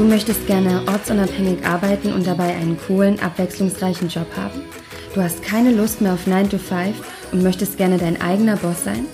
[0.00, 4.62] Du möchtest gerne ortsunabhängig arbeiten und dabei einen coolen, abwechslungsreichen Job haben?
[5.14, 6.96] Du hast keine Lust mehr auf 9 to 5
[7.32, 9.04] und möchtest gerne dein eigener Boss sein?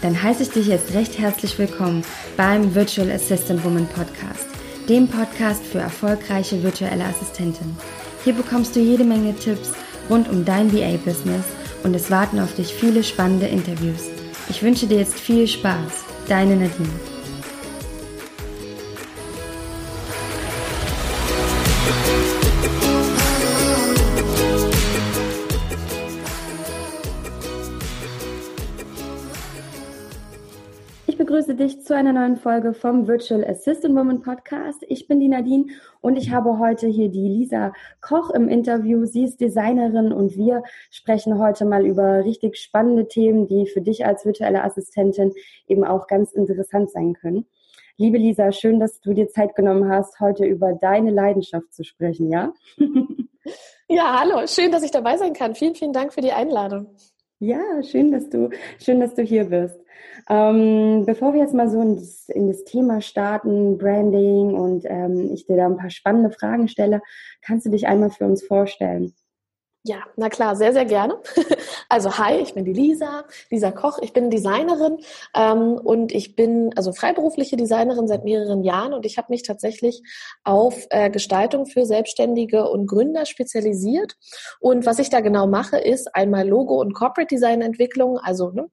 [0.00, 2.02] Dann heiße ich dich jetzt recht herzlich willkommen
[2.38, 4.46] beim Virtual Assistant Woman Podcast,
[4.88, 7.76] dem Podcast für erfolgreiche virtuelle Assistentinnen.
[8.24, 9.72] Hier bekommst du jede Menge Tipps
[10.08, 11.44] rund um dein VA-Business
[11.84, 14.04] und es warten auf dich viele spannende Interviews.
[14.48, 16.06] Ich wünsche dir jetzt viel Spaß.
[16.28, 17.09] Deine Nadine.
[31.90, 34.84] Zu einer neuen Folge vom Virtual Assistant Woman Podcast.
[34.86, 39.06] Ich bin die Nadine und ich habe heute hier die Lisa Koch im Interview.
[39.06, 44.06] Sie ist Designerin und wir sprechen heute mal über richtig spannende Themen, die für dich
[44.06, 45.32] als virtuelle Assistentin
[45.66, 47.46] eben auch ganz interessant sein können.
[47.96, 52.30] Liebe Lisa, schön, dass du dir Zeit genommen hast, heute über deine Leidenschaft zu sprechen,
[52.30, 52.54] ja?
[53.88, 55.56] ja, hallo, schön, dass ich dabei sein kann.
[55.56, 56.94] Vielen, vielen Dank für die Einladung.
[57.40, 59.80] Ja, schön, dass du, schön, dass du hier bist.
[60.30, 65.32] Ähm, bevor wir jetzt mal so in das, in das Thema starten, Branding und ähm,
[65.34, 67.02] ich dir da ein paar spannende Fragen stelle,
[67.42, 69.12] kannst du dich einmal für uns vorstellen?
[69.82, 71.18] Ja, na klar, sehr, sehr gerne.
[71.92, 74.98] Also hi, ich bin die Lisa, Lisa Koch, ich bin Designerin
[75.34, 80.00] ähm, und ich bin also freiberufliche Designerin seit mehreren Jahren und ich habe mich tatsächlich
[80.44, 84.14] auf äh, Gestaltung für Selbstständige und Gründer spezialisiert.
[84.60, 88.70] Und was ich da genau mache, ist einmal Logo- und Corporate Design Entwicklung, also ne,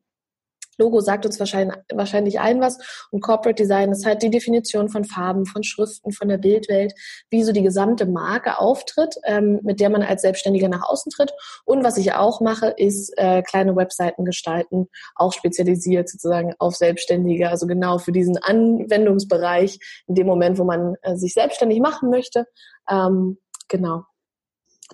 [0.78, 2.78] Logo sagt uns wahrscheinlich, wahrscheinlich allen was
[3.12, 6.94] und Corporate Design ist halt die Definition von Farben, von Schriften, von der Bildwelt,
[7.30, 11.32] wie so die gesamte Marke auftritt, ähm, mit der man als Selbstständiger nach außen tritt.
[11.66, 17.50] Und was ich auch mache, ist äh, kleine Webseiten gestalten, auch spezialisiert sozusagen auf Selbstständige,
[17.50, 22.46] also genau für diesen Anwendungsbereich in dem Moment, wo man äh, sich selbstständig machen möchte.
[22.90, 23.38] Ähm,
[23.68, 24.04] genau.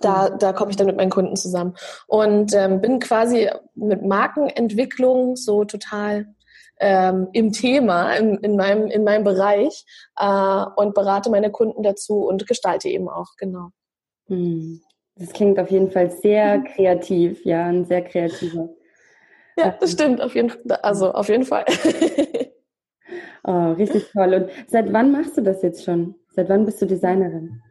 [0.00, 1.76] Da, da komme ich dann mit meinen Kunden zusammen
[2.08, 6.26] und ähm, bin quasi mit Markenentwicklung so total
[6.80, 9.84] ähm, im Thema, in, in, meinem, in meinem Bereich
[10.16, 13.68] äh, und berate meine Kunden dazu und gestalte eben auch, genau.
[14.26, 14.80] Hm.
[15.16, 16.64] Das klingt auf jeden Fall sehr mhm.
[16.64, 18.70] kreativ, ja, ein sehr kreativer.
[19.56, 20.78] Ja, das stimmt, auf jeden Fall.
[20.82, 21.64] Also auf jeden Fall.
[23.44, 24.34] oh, richtig toll.
[24.34, 26.16] Und seit wann machst du das jetzt schon?
[26.34, 27.62] Seit wann bist du Designerin?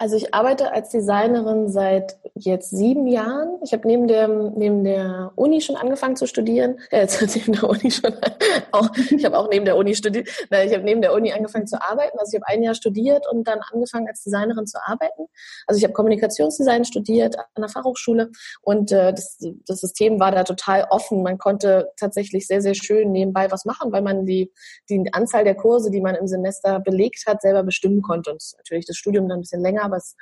[0.00, 3.58] Also ich arbeite als Designerin seit jetzt sieben Jahren.
[3.62, 6.78] Ich habe neben der neben der Uni schon angefangen zu studieren.
[6.90, 8.14] Äh, neben der Uni schon
[8.72, 8.88] auch.
[9.10, 10.26] Ich habe auch neben der Uni studiert.
[10.48, 12.18] Nein, ich habe neben der Uni angefangen zu arbeiten.
[12.18, 15.26] Also ich habe ein Jahr studiert und dann angefangen als Designerin zu arbeiten.
[15.66, 18.30] Also ich habe Kommunikationsdesign studiert an der Fachhochschule
[18.62, 19.36] und äh, das,
[19.66, 21.22] das System war da total offen.
[21.22, 24.50] Man konnte tatsächlich sehr sehr schön nebenbei was machen, weil man die
[24.88, 28.30] die Anzahl der Kurse, die man im Semester belegt hat, selber bestimmen konnte.
[28.30, 30.16] Und natürlich das Studium dann ein bisschen länger aber es,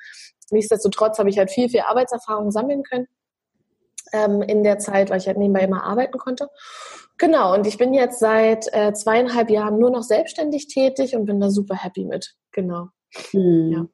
[0.51, 3.07] nichtsdestotrotz habe ich halt viel, viel Arbeitserfahrung sammeln können
[4.13, 6.49] ähm, in der Zeit, weil ich halt nebenbei immer arbeiten konnte.
[7.19, 11.41] Genau, und ich bin jetzt seit äh, zweieinhalb Jahren nur noch selbstständig tätig und bin
[11.41, 12.35] da super happy mit.
[12.53, 12.89] Genau.
[13.33, 13.73] Hm.
[13.73, 13.87] Ja.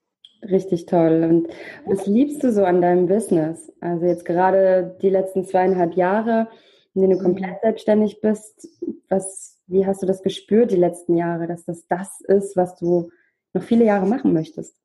[0.51, 1.25] Richtig toll.
[1.25, 1.49] Und
[1.87, 3.73] was liebst du so an deinem Business?
[3.81, 6.49] Also jetzt gerade die letzten zweieinhalb Jahre,
[6.95, 7.25] in denen du mhm.
[7.25, 8.69] komplett selbstständig bist,
[9.09, 13.11] was, wie hast du das gespürt die letzten Jahre, dass das das ist, was du
[13.55, 14.77] noch viele Jahre machen möchtest?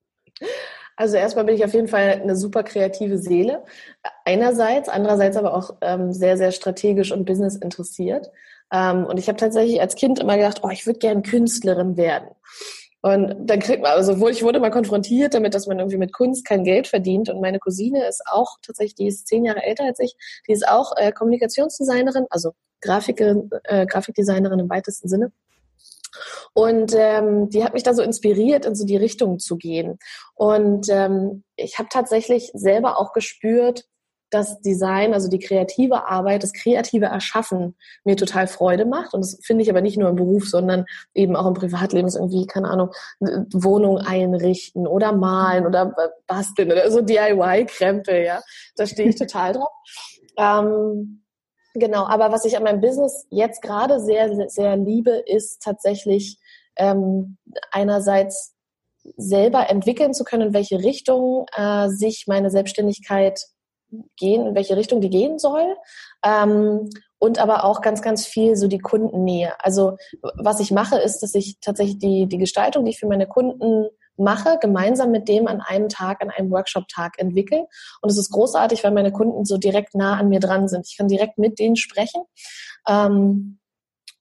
[1.00, 3.64] Also erstmal bin ich auf jeden Fall eine super kreative Seele.
[4.26, 8.30] Einerseits, andererseits aber auch ähm, sehr, sehr strategisch und business interessiert.
[8.70, 12.28] Ähm, und ich habe tatsächlich als Kind immer gedacht, oh, ich würde gern Künstlerin werden.
[13.02, 16.44] Und dann kriegt man, also ich wurde mal konfrontiert damit, dass man irgendwie mit Kunst
[16.44, 17.30] kein Geld verdient.
[17.30, 20.18] Und meine Cousine ist auch tatsächlich, die ist zehn Jahre älter als ich,
[20.50, 25.32] die ist auch äh, Kommunikationsdesignerin, also Grafikerin, äh, Grafikdesignerin im weitesten Sinne.
[26.54, 30.00] Und ähm, die hat mich da so inspiriert, in so die Richtung zu gehen.
[30.36, 33.86] Und ähm, ich habe tatsächlich selber auch gespürt,
[34.30, 39.14] dass Design, also die kreative Arbeit, das kreative Erschaffen mir total Freude macht.
[39.14, 42.08] Und das finde ich aber nicht nur im Beruf, sondern eben auch im Privatleben.
[42.08, 45.96] Ist irgendwie, keine Ahnung, Wohnung einrichten oder malen oder
[46.28, 48.42] basteln oder so DIY-Krempel, ja.
[48.76, 49.70] Da stehe ich total drauf.
[50.38, 51.24] Ähm,
[51.76, 56.40] Genau, aber was ich an meinem Business jetzt gerade sehr, sehr liebe, ist tatsächlich
[56.78, 57.38] ähm,
[57.72, 58.56] einerseits
[59.18, 63.42] selber entwickeln zu können, in welche Richtung äh, sich meine Selbstständigkeit
[64.18, 65.76] gehen, in welche Richtung die gehen soll.
[66.24, 69.54] Ähm, und aber auch ganz, ganz viel so die Kundennähe.
[69.60, 73.28] Also was ich mache, ist, dass ich tatsächlich die, die Gestaltung, die ich für meine
[73.28, 73.90] Kunden
[74.20, 77.66] mache, gemeinsam mit dem an einem Tag, an einem Workshop-Tag entwickeln.
[78.02, 80.88] Und es ist großartig, weil meine Kunden so direkt nah an mir dran sind.
[80.90, 82.24] Ich kann direkt mit denen sprechen.
[82.88, 83.59] Ähm,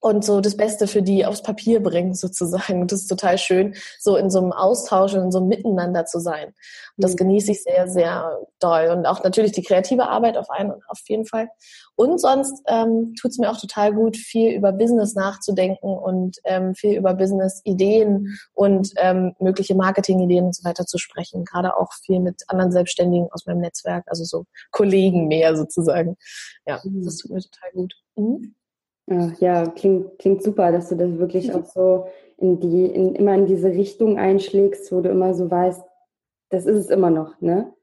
[0.01, 2.81] und so das Beste für die aufs Papier bringen sozusagen.
[2.81, 6.05] Und das ist total schön, so in so einem Austausch und in so einem Miteinander
[6.05, 6.47] zu sein.
[6.47, 7.17] Und das mhm.
[7.17, 8.89] genieße ich sehr, sehr doll.
[8.95, 11.49] Und auch natürlich die kreative Arbeit auf einen auf jeden Fall.
[11.95, 16.75] Und sonst ähm, tut es mir auch total gut, viel über Business nachzudenken und ähm,
[16.75, 21.43] viel über Business-Ideen und ähm, mögliche Marketing-Ideen und so weiter zu sprechen.
[21.43, 26.15] Gerade auch viel mit anderen Selbstständigen aus meinem Netzwerk, also so Kollegen mehr sozusagen.
[26.65, 27.03] Ja, mhm.
[27.03, 27.93] das tut mir total gut.
[28.15, 28.55] Mhm.
[29.39, 32.05] Ja, klingt, klingt super, dass du das wirklich auch so
[32.37, 35.81] in die, in, immer in diese Richtung einschlägst, wo du immer so weißt,
[36.49, 37.73] das ist es immer noch, ne?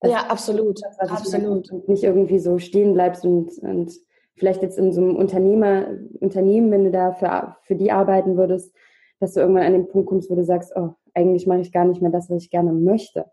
[0.00, 0.80] Das ja, absolut.
[0.82, 1.70] Das, absolut.
[1.70, 3.92] Und nicht irgendwie so stehen bleibst und, und
[4.36, 5.88] vielleicht jetzt in so einem Unternehmer,
[6.20, 8.74] Unternehmen, wenn du da für, für die arbeiten würdest,
[9.20, 11.84] dass du irgendwann an den Punkt kommst, wo du sagst, oh, eigentlich mache ich gar
[11.84, 13.26] nicht mehr das, was ich gerne möchte.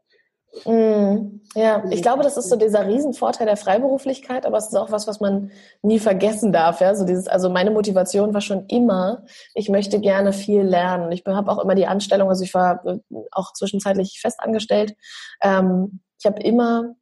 [0.64, 4.92] Mm, ja, ich glaube, das ist so dieser Riesenvorteil der Freiberuflichkeit, aber es ist auch
[4.92, 6.80] was, was man nie vergessen darf.
[6.80, 6.96] Ja?
[6.96, 11.12] So dieses, also meine Motivation war schon immer, ich möchte gerne viel lernen.
[11.12, 13.00] Ich habe auch immer die Anstellung, also ich war äh,
[13.32, 14.96] auch zwischenzeitlich festangestellt.
[15.42, 16.96] Ähm, ich habe immer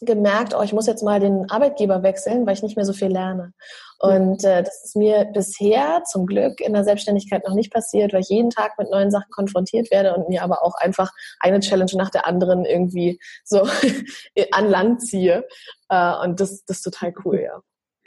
[0.00, 3.08] gemerkt, oh, ich muss jetzt mal den Arbeitgeber wechseln, weil ich nicht mehr so viel
[3.08, 3.52] lerne.
[3.98, 8.22] Und äh, das ist mir bisher zum Glück in der Selbstständigkeit noch nicht passiert, weil
[8.22, 11.10] ich jeden Tag mit neuen Sachen konfrontiert werde und mir aber auch einfach
[11.40, 13.68] eine Challenge nach der anderen irgendwie so
[14.52, 15.46] an Land ziehe.
[15.90, 17.60] Äh, und das, das ist total cool, ja.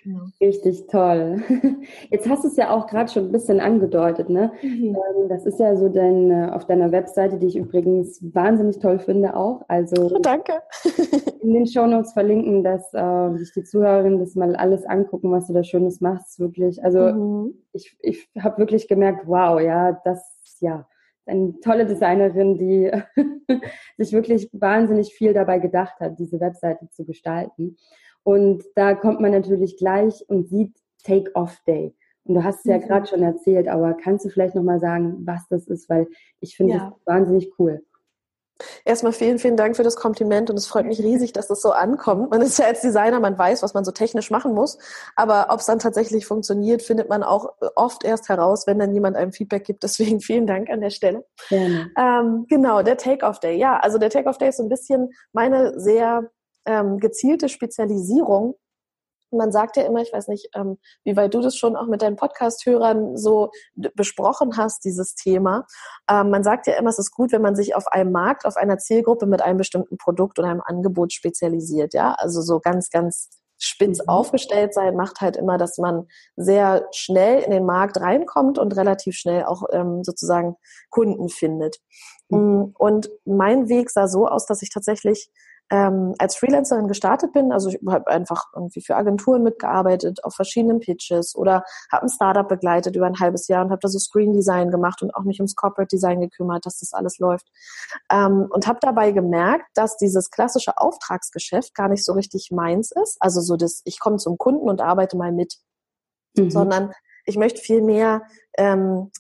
[0.03, 0.25] Genau.
[0.41, 1.41] Richtig toll.
[2.09, 4.51] Jetzt hast du es ja auch gerade schon ein bisschen angedeutet, ne?
[4.61, 4.95] Mhm.
[4.95, 9.00] Ähm, das ist ja so dein, äh, auf deiner Webseite, die ich übrigens wahnsinnig toll
[9.00, 9.63] finde auch.
[9.67, 10.61] Also oh, danke.
[11.41, 15.53] in den Shownotes verlinken, dass äh, sich die Zuhörerinnen das mal alles angucken, was du
[15.53, 16.83] da Schönes machst, wirklich.
[16.83, 17.53] Also mhm.
[17.71, 20.33] ich, ich habe wirklich gemerkt, wow, ja, das
[20.63, 20.88] ja
[21.25, 22.91] eine tolle Designerin, die
[23.97, 27.77] sich wirklich wahnsinnig viel dabei gedacht hat, diese Webseite zu gestalten.
[28.23, 31.95] Und da kommt man natürlich gleich und sieht Take-Off-Day.
[32.25, 32.81] Und du hast es ja mhm.
[32.81, 35.89] gerade schon erzählt, aber kannst du vielleicht nochmal sagen, was das ist?
[35.89, 36.07] Weil
[36.39, 36.89] ich finde ja.
[36.89, 37.83] das wahnsinnig cool.
[38.85, 41.71] Erstmal vielen, vielen Dank für das Kompliment und es freut mich riesig, dass das so
[41.71, 42.29] ankommt.
[42.29, 44.77] Man ist ja als Designer, man weiß, was man so technisch machen muss,
[45.15, 49.17] aber ob es dann tatsächlich funktioniert, findet man auch oft erst heraus, wenn dann jemand
[49.17, 49.83] einem Feedback gibt.
[49.83, 51.25] Deswegen vielen Dank an der Stelle.
[51.49, 53.57] Ähm, genau, der Take-Off-Day.
[53.57, 56.29] Ja, also der Take-Off-Day ist so ein bisschen meine sehr
[56.65, 58.56] ähm, gezielte Spezialisierung.
[59.31, 62.04] Man sagt ja immer, ich weiß nicht, ähm, wie weit du das schon auch mit
[62.04, 63.50] deinen Podcast-Hörern so
[63.95, 65.65] besprochen hast, dieses Thema.
[66.07, 68.57] Ähm, man sagt ja immer, es ist gut, wenn man sich auf einem Markt, auf
[68.57, 71.95] einer Zielgruppe mit einem bestimmten Produkt oder einem Angebot spezialisiert.
[71.95, 73.30] Ja, also so ganz, ganz
[73.63, 74.10] spitz mhm.
[74.10, 79.15] aufgestellt sein, macht halt immer, dass man sehr schnell in den Markt reinkommt und relativ
[79.15, 80.56] schnell auch ähm, sozusagen
[80.89, 81.77] Kunden findet.
[82.30, 82.74] Mhm.
[82.77, 85.30] Und mein Weg sah so aus, dass ich tatsächlich
[85.71, 87.51] ähm, als Freelancerin gestartet bin.
[87.51, 92.48] Also ich habe einfach irgendwie für Agenturen mitgearbeitet, auf verschiedenen Pitches oder habe ein Startup
[92.48, 95.39] begleitet über ein halbes Jahr und habe da so Screen Design gemacht und auch mich
[95.39, 97.48] ums Corporate Design gekümmert, dass das alles läuft.
[98.12, 103.18] Ähm, und habe dabei gemerkt, dass dieses klassische Auftragsgeschäft gar nicht so richtig meins ist.
[103.19, 105.56] Also so das, ich komme zum Kunden und arbeite mal mit.
[106.36, 106.51] Mhm.
[106.51, 106.94] Sondern
[107.25, 108.24] ich möchte viel mehr
[108.57, 109.12] ähm,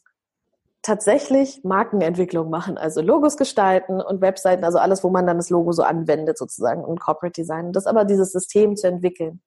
[0.83, 5.71] tatsächlich Markenentwicklung machen, also Logos gestalten und Webseiten, also alles, wo man dann das Logo
[5.71, 7.71] so anwendet sozusagen und Corporate Design.
[7.71, 9.41] Das aber dieses System zu entwickeln.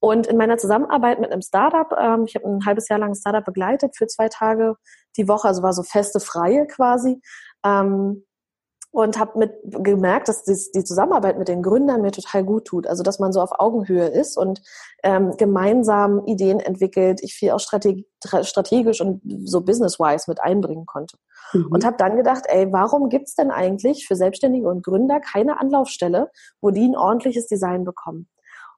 [0.00, 3.14] Und in meiner Zusammenarbeit mit einem Startup, ähm, ich habe ein halbes Jahr lang ein
[3.14, 4.74] Startup begleitet für zwei Tage
[5.18, 7.20] die Woche, also war so feste Freie quasi.
[7.62, 8.24] Ähm,
[8.92, 12.86] und habe mit gemerkt, dass dies, die Zusammenarbeit mit den Gründern mir total gut tut.
[12.86, 14.62] Also dass man so auf Augenhöhe ist und
[15.04, 18.06] ähm, gemeinsam Ideen entwickelt, ich viel auch strategi
[18.42, 21.16] strategisch und so business-wise mit einbringen konnte.
[21.52, 21.68] Mhm.
[21.70, 26.30] Und habe dann gedacht, ey, warum gibt's denn eigentlich für Selbstständige und Gründer keine Anlaufstelle,
[26.60, 28.28] wo die ein ordentliches Design bekommen?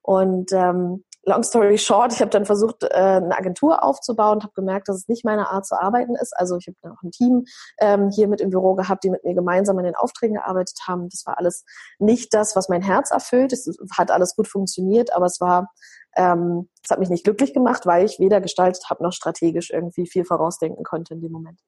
[0.03, 4.89] Und ähm, long story short, ich habe dann versucht, äh, eine Agentur aufzubauen, habe gemerkt,
[4.89, 6.33] dass es nicht meine Art zu arbeiten ist.
[6.37, 7.45] Also ich habe auch ein Team
[7.81, 11.09] ähm, hier mit im Büro gehabt, die mit mir gemeinsam an den Aufträgen gearbeitet haben.
[11.09, 11.65] Das war alles
[11.99, 13.53] nicht das, was mein Herz erfüllt.
[13.53, 15.69] Es hat alles gut funktioniert, aber es war
[16.17, 20.07] ähm, es hat mich nicht glücklich gemacht, weil ich weder gestaltet habe noch strategisch irgendwie
[20.07, 21.61] viel vorausdenken konnte in dem Moment.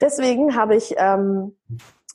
[0.00, 1.56] Deswegen habe ich ähm,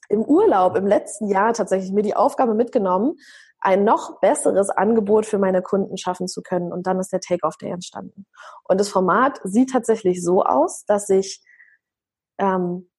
[0.09, 3.17] im Urlaub im letzten Jahr tatsächlich mir die Aufgabe mitgenommen,
[3.61, 6.73] ein noch besseres Angebot für meine Kunden schaffen zu können.
[6.73, 8.25] Und dann ist der Take-Off Day entstanden.
[8.63, 11.43] Und das Format sieht tatsächlich so aus, dass ich
[12.39, 12.89] ähm,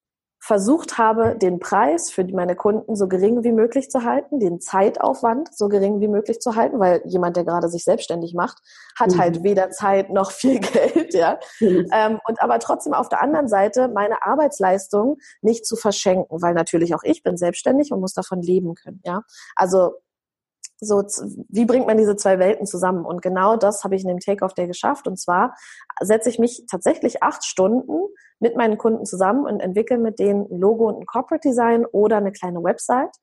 [0.45, 5.55] versucht habe, den Preis für meine Kunden so gering wie möglich zu halten, den Zeitaufwand
[5.55, 8.57] so gering wie möglich zu halten, weil jemand, der gerade sich selbstständig macht,
[8.99, 9.19] hat mhm.
[9.19, 11.39] halt weder Zeit noch viel Geld, ja.
[11.61, 11.87] Mhm.
[11.93, 16.93] Ähm, und aber trotzdem auf der anderen Seite meine Arbeitsleistung nicht zu verschenken, weil natürlich
[16.93, 19.21] auch ich bin selbstständig und muss davon leben können, ja.
[19.55, 19.93] Also
[20.83, 21.03] so,
[21.49, 23.05] wie bringt man diese zwei Welten zusammen?
[23.05, 25.07] Und genau das habe ich in dem Take-Off Day geschafft.
[25.07, 25.55] Und zwar
[26.01, 28.07] setze ich mich tatsächlich acht Stunden
[28.39, 32.17] mit meinen Kunden zusammen und entwickle mit denen ein Logo und ein Corporate Design oder
[32.17, 33.15] eine kleine Website.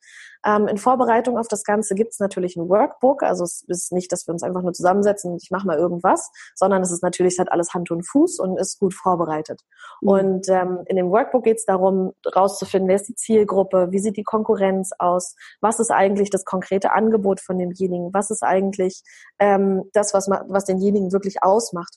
[0.45, 3.23] Ähm, in Vorbereitung auf das Ganze gibt es natürlich ein Workbook.
[3.23, 6.31] Also es ist nicht, dass wir uns einfach nur zusammensetzen und ich mache mal irgendwas,
[6.55, 9.61] sondern es ist natürlich, es hat alles Hand und Fuß und ist gut vorbereitet.
[10.01, 10.09] Mhm.
[10.09, 14.17] Und ähm, in dem Workbook geht es darum, rauszufinden, wer ist die Zielgruppe, wie sieht
[14.17, 19.03] die Konkurrenz aus, was ist eigentlich das konkrete Angebot von demjenigen, was ist eigentlich
[19.39, 21.97] ähm, das, was, was denjenigen wirklich ausmacht.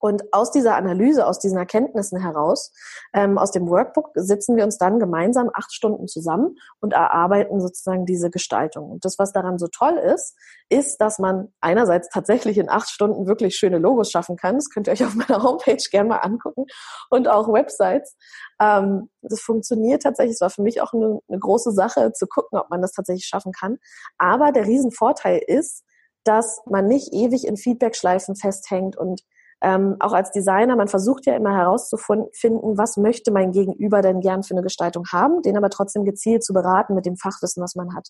[0.00, 2.72] Und aus dieser Analyse, aus diesen Erkenntnissen heraus,
[3.12, 8.06] ähm, aus dem Workbook, sitzen wir uns dann gemeinsam acht Stunden zusammen und erarbeiten sozusagen
[8.06, 8.90] diese Gestaltung.
[8.90, 10.36] Und das, was daran so toll ist,
[10.70, 14.56] ist, dass man einerseits tatsächlich in acht Stunden wirklich schöne Logos schaffen kann.
[14.56, 16.64] Das könnt ihr euch auf meiner Homepage gerne mal angucken
[17.10, 18.16] und auch Websites.
[18.60, 20.34] Ähm, das funktioniert tatsächlich.
[20.34, 23.26] Es war für mich auch eine, eine große Sache zu gucken, ob man das tatsächlich
[23.26, 23.78] schaffen kann.
[24.16, 25.84] Aber der Riesenvorteil ist,
[26.24, 29.22] dass man nicht ewig in Feedback-Schleifen festhängt und
[29.62, 34.42] ähm, auch als Designer, man versucht ja immer herauszufinden, was möchte mein Gegenüber denn gern
[34.42, 37.94] für eine Gestaltung haben, den aber trotzdem gezielt zu beraten mit dem Fachwissen, was man
[37.94, 38.08] hat.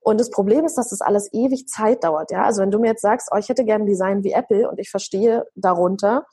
[0.00, 2.30] Und das Problem ist, dass das alles ewig Zeit dauert.
[2.30, 4.68] Ja, also wenn du mir jetzt sagst, oh, ich hätte gern ein Design wie Apple
[4.68, 6.26] und ich verstehe darunter,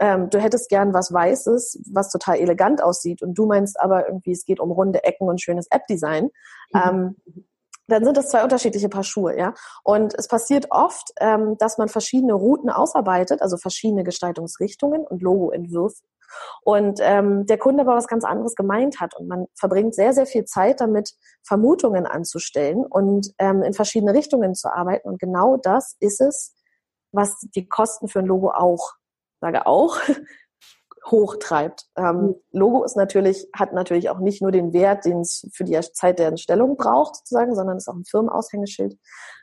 [0.00, 4.32] ähm, du hättest gern was Weißes, was total elegant aussieht und du meinst aber irgendwie,
[4.32, 6.30] es geht um runde Ecken und schönes App-Design.
[6.72, 6.80] Mhm.
[6.84, 7.16] Ähm,
[7.86, 9.54] dann sind das zwei unterschiedliche Paar Schuhe, ja.
[9.82, 16.02] Und es passiert oft, ähm, dass man verschiedene Routen ausarbeitet, also verschiedene Gestaltungsrichtungen und Logoentwürfe.
[16.62, 19.14] Und ähm, der Kunde aber was ganz anderes gemeint hat.
[19.16, 21.12] Und man verbringt sehr, sehr viel Zeit damit,
[21.42, 25.08] Vermutungen anzustellen und ähm, in verschiedene Richtungen zu arbeiten.
[25.08, 26.54] Und genau das ist es,
[27.12, 28.94] was die Kosten für ein Logo auch,
[29.40, 29.98] sage auch,
[31.06, 31.86] hochtreibt.
[31.96, 32.34] Ähm, mhm.
[32.52, 36.18] Logo ist natürlich, hat natürlich auch nicht nur den Wert, den es für die Zeit
[36.18, 38.98] der Entstellung braucht, sozusagen, sondern ist auch ein Firmenaushängeschild.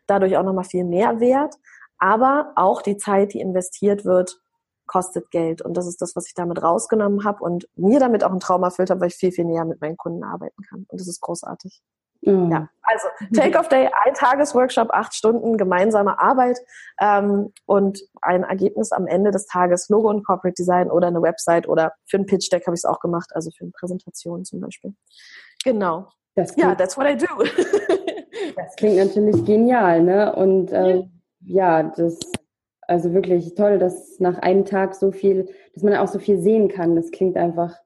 [0.08, 1.56] Dadurch auch nochmal viel mehr wert.
[1.98, 4.42] Aber auch die Zeit, die investiert wird,
[4.88, 5.62] kostet Geld.
[5.62, 8.64] Und das ist das, was ich damit rausgenommen habe und mir damit auch einen Traum
[8.64, 10.86] erfüllt habe, weil ich viel, viel näher mit meinen Kunden arbeiten kann.
[10.90, 11.82] Und das ist großartig.
[12.22, 12.52] Mhm.
[12.52, 16.60] Ja, also Take-off-Day, ein Tagesworkshop, acht Stunden gemeinsame Arbeit
[17.00, 21.68] ähm, und ein Ergebnis am Ende des Tages, Logo und Corporate Design oder eine Website
[21.68, 24.94] oder für ein Pitch-Deck habe ich es auch gemacht, also für eine Präsentation zum Beispiel.
[25.64, 26.08] Genau.
[26.36, 27.26] Das ja, that's what I do.
[28.56, 30.34] das klingt natürlich genial, ne?
[30.34, 31.12] Und ähm,
[31.42, 32.20] ja, das
[32.88, 36.68] also wirklich toll, dass nach einem Tag so viel, dass man auch so viel sehen
[36.68, 36.96] kann.
[36.96, 37.78] Das klingt einfach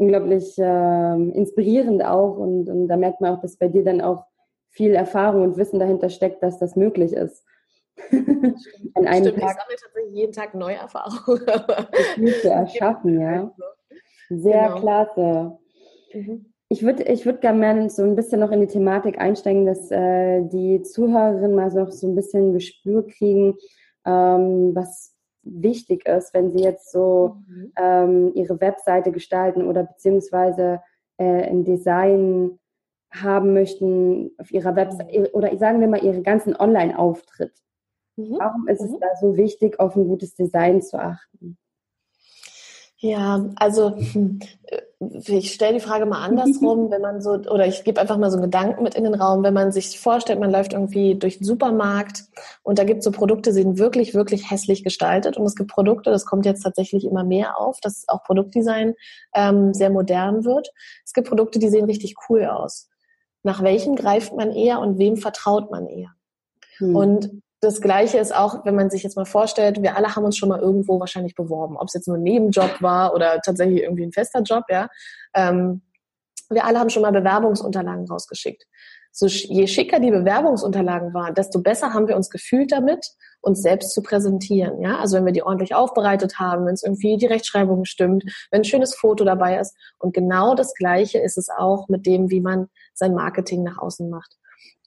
[0.00, 4.24] unglaublich äh, inspirierend auch und, und da merkt man auch, dass bei dir dann auch
[4.70, 7.44] viel Erfahrung und Wissen dahinter steckt, dass das möglich ist.
[8.94, 11.42] An einem Stimmt, Tag, ich sammle tatsächlich jeden Tag neue Erfahrungen.
[12.40, 13.52] zu erschaffen, ja.
[14.30, 14.80] Sehr genau.
[14.80, 15.58] klasse.
[16.14, 16.46] Mhm.
[16.68, 20.42] Ich würde ich würd gerne so ein bisschen noch in die Thematik einsteigen, dass äh,
[20.42, 23.56] die Zuhörerinnen mal so, so ein bisschen Gespür kriegen,
[24.06, 25.14] ähm, was
[25.50, 27.72] wichtig ist, wenn sie jetzt so mhm.
[27.76, 30.80] ähm, ihre Webseite gestalten oder beziehungsweise
[31.18, 32.58] äh, ein Design
[33.10, 35.26] haben möchten auf ihrer Webseite mhm.
[35.32, 37.52] oder sagen wir mal ihren ganzen Online-Auftritt.
[38.16, 38.36] Mhm.
[38.38, 39.00] Warum ist es mhm.
[39.00, 41.58] da so wichtig, auf ein gutes Design zu achten?
[42.98, 44.40] Ja, also hm,
[45.00, 48.36] ich stelle die Frage mal andersrum, wenn man so, oder ich gebe einfach mal so
[48.36, 51.46] einen Gedanken mit in den Raum, wenn man sich vorstellt, man läuft irgendwie durch den
[51.46, 52.24] Supermarkt
[52.62, 55.70] und da gibt es so Produkte, die sind wirklich, wirklich hässlich gestaltet und es gibt
[55.70, 58.94] Produkte, das kommt jetzt tatsächlich immer mehr auf, dass auch Produktdesign
[59.34, 60.70] ähm, sehr modern wird.
[61.04, 62.88] Es gibt Produkte, die sehen richtig cool aus.
[63.42, 66.10] Nach welchen greift man eher und wem vertraut man eher?
[66.76, 66.94] Hm.
[66.94, 70.36] Und das Gleiche ist auch, wenn man sich jetzt mal vorstellt, wir alle haben uns
[70.36, 74.04] schon mal irgendwo wahrscheinlich beworben, ob es jetzt nur ein Nebenjob war oder tatsächlich irgendwie
[74.04, 74.88] ein fester Job, ja.
[75.34, 75.82] Ähm,
[76.48, 78.66] wir alle haben schon mal Bewerbungsunterlagen rausgeschickt.
[79.12, 83.06] So, je schicker die Bewerbungsunterlagen waren, desto besser haben wir uns gefühlt damit,
[83.40, 84.80] uns selbst zu präsentieren.
[84.80, 88.62] Ja, also wenn wir die ordentlich aufbereitet haben, wenn es irgendwie die Rechtschreibung stimmt, wenn
[88.62, 89.76] ein schönes Foto dabei ist.
[89.98, 94.08] Und genau das Gleiche ist es auch mit dem, wie man sein Marketing nach außen
[94.08, 94.39] macht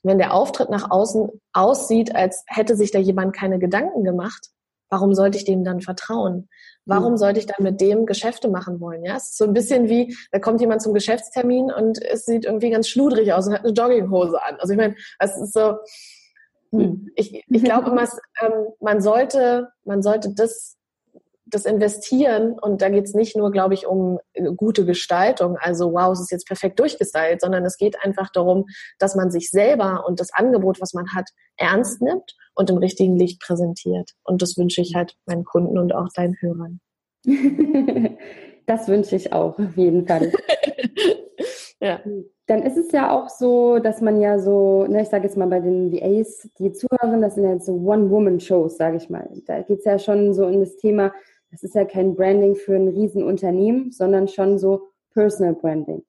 [0.04, 4.50] wenn der Auftritt nach außen aussieht, als hätte sich da jemand keine Gedanken gemacht,
[4.90, 6.50] warum sollte ich dem dann vertrauen?
[6.86, 9.04] Warum sollte ich dann mit dem Geschäfte machen wollen?
[9.04, 12.46] Ja, es ist so ein bisschen wie, da kommt jemand zum Geschäftstermin und es sieht
[12.46, 14.58] irgendwie ganz schludrig aus und hat eine Jogginghose an.
[14.60, 15.78] Also ich meine, es ist so,
[16.72, 18.04] hm, ich, ich glaube immer,
[18.42, 20.78] ähm, man sollte, man sollte das
[21.54, 25.94] das Investieren, und da geht es nicht nur, glaube ich, um äh, gute Gestaltung, also
[25.94, 28.66] wow, es ist jetzt perfekt durchgestylt, sondern es geht einfach darum,
[29.00, 33.18] dass man sich selber und das Angebot, was man hat, ernst nimmt und im richtigen
[33.18, 34.12] Licht präsentiert.
[34.24, 36.80] Und das wünsche ich halt meinen Kunden und auch deinen Hörern.
[38.66, 40.32] das wünsche ich auch, auf jeden Fall.
[41.84, 42.00] Ja.
[42.46, 45.48] Dann ist es ja auch so, dass man ja so, ne, ich sage jetzt mal
[45.48, 49.30] bei den VAs, die zuhören, das sind ja jetzt so One-Woman-Shows, sage ich mal.
[49.46, 51.14] Da geht es ja schon so in das Thema,
[51.54, 56.04] das ist ja kein Branding für ein Riesenunternehmen, sondern schon so Personal Branding.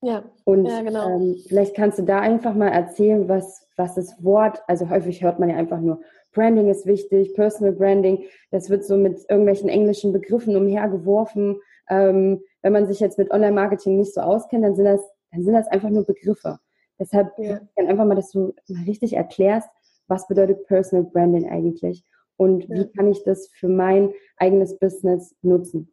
[0.00, 0.24] Ja.
[0.44, 1.08] Und ja, genau.
[1.10, 5.38] ähm, vielleicht kannst du da einfach mal erzählen, was, was das Wort, also häufig hört
[5.38, 6.00] man ja einfach nur,
[6.32, 11.60] Branding ist wichtig, Personal Branding, das wird so mit irgendwelchen englischen Begriffen umhergeworfen.
[11.90, 15.52] Ähm, wenn man sich jetzt mit Online-Marketing nicht so auskennt, dann sind das, dann sind
[15.52, 16.58] das einfach nur Begriffe.
[16.98, 17.60] Deshalb ja.
[17.76, 19.68] einfach mal, dass du mal richtig erklärst,
[20.08, 22.04] was bedeutet Personal Branding eigentlich
[22.36, 25.92] und wie kann ich das für mein eigenes Business nutzen.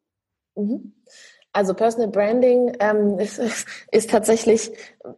[0.56, 0.94] Mhm.
[1.56, 3.40] Also Personal Branding ähm, ist,
[3.92, 4.72] ist tatsächlich,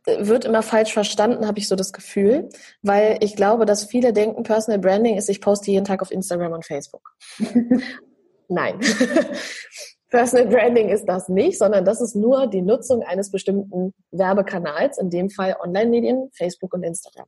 [0.05, 2.49] wird immer falsch verstanden, habe ich so das Gefühl,
[2.81, 6.51] weil ich glaube, dass viele denken, Personal Branding ist, ich poste jeden Tag auf Instagram
[6.51, 7.15] und Facebook.
[8.47, 8.79] Nein.
[10.09, 15.09] Personal Branding ist das nicht, sondern das ist nur die Nutzung eines bestimmten Werbekanals, in
[15.09, 17.27] dem Fall Online-Medien, Facebook und Instagram.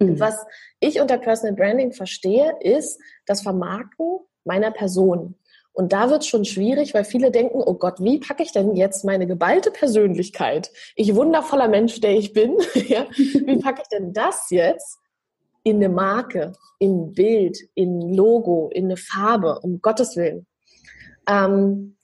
[0.00, 0.18] Mhm.
[0.18, 0.44] Was
[0.80, 5.36] ich unter Personal Branding verstehe, ist das Vermarkten meiner Person.
[5.72, 8.74] Und da wird es schon schwierig, weil viele denken, oh Gott, wie packe ich denn
[8.74, 14.12] jetzt meine geballte Persönlichkeit, ich wundervoller Mensch, der ich bin, ja, wie packe ich denn
[14.12, 14.98] das jetzt
[15.62, 20.46] in eine Marke, in ein Bild, in ein Logo, in eine Farbe, um Gottes Willen.
[21.28, 21.96] Ähm,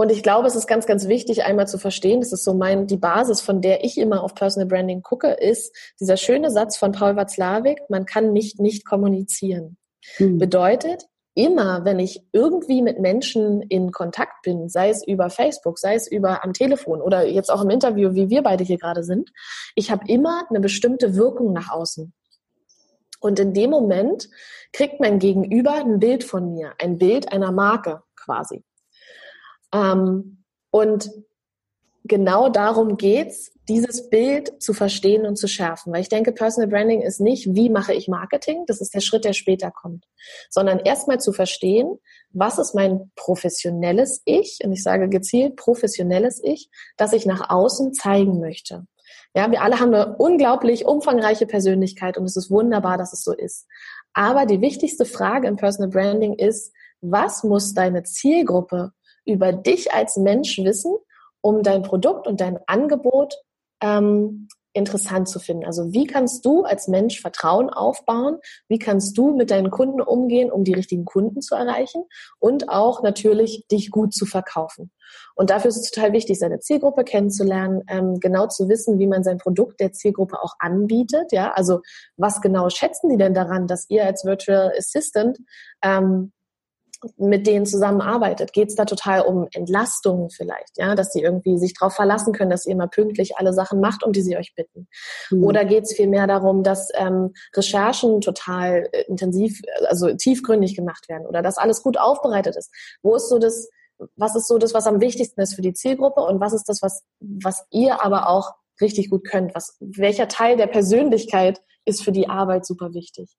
[0.00, 2.86] und ich glaube, es ist ganz, ganz wichtig, einmal zu verstehen, das ist so mein,
[2.86, 6.92] die Basis, von der ich immer auf Personal Branding gucke, ist dieser schöne Satz von
[6.92, 9.76] Paul Watzlawick, man kann nicht nicht kommunizieren.
[10.18, 10.38] Mhm.
[10.38, 11.04] Bedeutet,
[11.34, 16.10] immer, wenn ich irgendwie mit Menschen in Kontakt bin, sei es über Facebook, sei es
[16.10, 19.30] über am Telefon oder jetzt auch im Interview, wie wir beide hier gerade sind,
[19.74, 22.14] ich habe immer eine bestimmte Wirkung nach außen.
[23.20, 24.30] Und in dem Moment
[24.72, 28.64] kriegt mein Gegenüber ein Bild von mir, ein Bild einer Marke quasi.
[29.72, 31.10] Ähm, und
[32.04, 35.92] genau darum geht's, dieses Bild zu verstehen und zu schärfen.
[35.92, 39.24] Weil ich denke, Personal Branding ist nicht, wie mache ich Marketing, das ist der Schritt,
[39.24, 40.06] der später kommt,
[40.48, 41.98] sondern erstmal zu verstehen,
[42.32, 47.94] was ist mein professionelles Ich, und ich sage gezielt professionelles Ich, das ich nach außen
[47.94, 48.86] zeigen möchte.
[49.34, 53.32] Ja, wir alle haben eine unglaublich umfangreiche Persönlichkeit und es ist wunderbar, dass es so
[53.32, 53.66] ist.
[54.12, 58.92] Aber die wichtigste Frage im Personal Branding ist, was muss deine Zielgruppe
[59.24, 60.96] über dich als Mensch wissen,
[61.40, 63.34] um dein Produkt und dein Angebot
[63.82, 65.64] ähm, interessant zu finden.
[65.64, 68.38] Also wie kannst du als Mensch Vertrauen aufbauen?
[68.68, 72.04] Wie kannst du mit deinen Kunden umgehen, um die richtigen Kunden zu erreichen
[72.38, 74.92] und auch natürlich dich gut zu verkaufen?
[75.34, 79.24] Und dafür ist es total wichtig, seine Zielgruppe kennenzulernen, ähm, genau zu wissen, wie man
[79.24, 81.32] sein Produkt der Zielgruppe auch anbietet.
[81.32, 81.80] Ja, also
[82.16, 85.38] was genau schätzen die denn daran, dass ihr als Virtual Assistant
[85.82, 86.32] ähm,
[87.16, 88.52] mit denen zusammenarbeitet?
[88.52, 92.50] Geht es da total um Entlastungen vielleicht, ja, dass sie irgendwie sich darauf verlassen können,
[92.50, 94.88] dass ihr immer pünktlich alle Sachen macht, um die sie euch bitten?
[95.30, 95.44] Mhm.
[95.44, 101.26] Oder geht es vielmehr darum, dass ähm, Recherchen total äh, intensiv, also tiefgründig gemacht werden
[101.26, 102.70] oder dass alles gut aufbereitet ist?
[103.02, 103.68] Wo ist so das,
[104.16, 106.82] was ist so das, was am wichtigsten ist für die Zielgruppe und was ist das,
[106.82, 109.54] was, was ihr aber auch richtig gut könnt?
[109.54, 113.36] Was, welcher Teil der Persönlichkeit ist für die Arbeit super wichtig?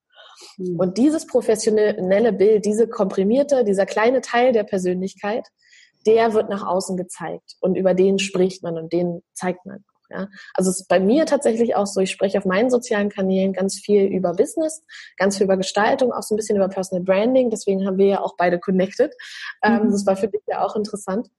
[0.58, 0.80] Mhm.
[0.80, 5.47] Und dieses professionelle Bild, diese komprimierte, dieser kleine Teil der Persönlichkeit,
[6.06, 9.84] der wird nach außen gezeigt und über den spricht man und den zeigt man.
[10.12, 10.27] Ja.
[10.54, 13.80] Also es ist bei mir tatsächlich auch so, ich spreche auf meinen sozialen Kanälen ganz
[13.80, 14.84] viel über Business,
[15.17, 17.49] ganz viel über Gestaltung, auch so ein bisschen über Personal Branding.
[17.49, 19.13] Deswegen haben wir ja auch beide connected.
[19.63, 19.91] Ähm, mhm.
[19.91, 21.30] das war für dich ja auch interessant.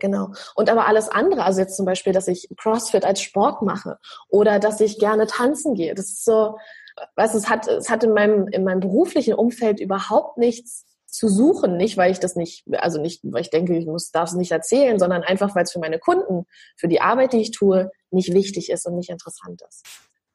[0.00, 0.32] Genau.
[0.54, 4.58] Und aber alles andere, also jetzt zum Beispiel, dass ich CrossFit als Sport mache oder
[4.58, 6.56] dass ich gerne tanzen gehe, das ist so,
[7.14, 11.76] was es hat, es hat in meinem, in meinem beruflichen Umfeld überhaupt nichts zu suchen,
[11.76, 14.52] nicht weil ich das nicht, also nicht, weil ich denke, ich muss, darf es nicht
[14.52, 18.34] erzählen, sondern einfach, weil es für meine Kunden, für die Arbeit, die ich tue, nicht
[18.34, 19.84] wichtig ist und nicht interessant ist.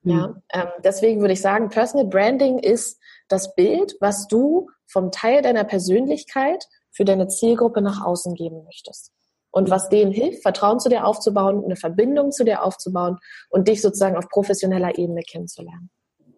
[0.04, 0.12] Mhm.
[0.12, 5.42] Ja, ähm, deswegen würde ich sagen, Personal Branding ist das Bild, was du vom Teil
[5.42, 9.12] deiner Persönlichkeit für deine Zielgruppe nach außen geben möchtest.
[9.52, 13.18] Und was denen hilft, Vertrauen zu dir aufzubauen, eine Verbindung zu dir aufzubauen
[13.50, 15.90] und dich sozusagen auf professioneller Ebene kennenzulernen.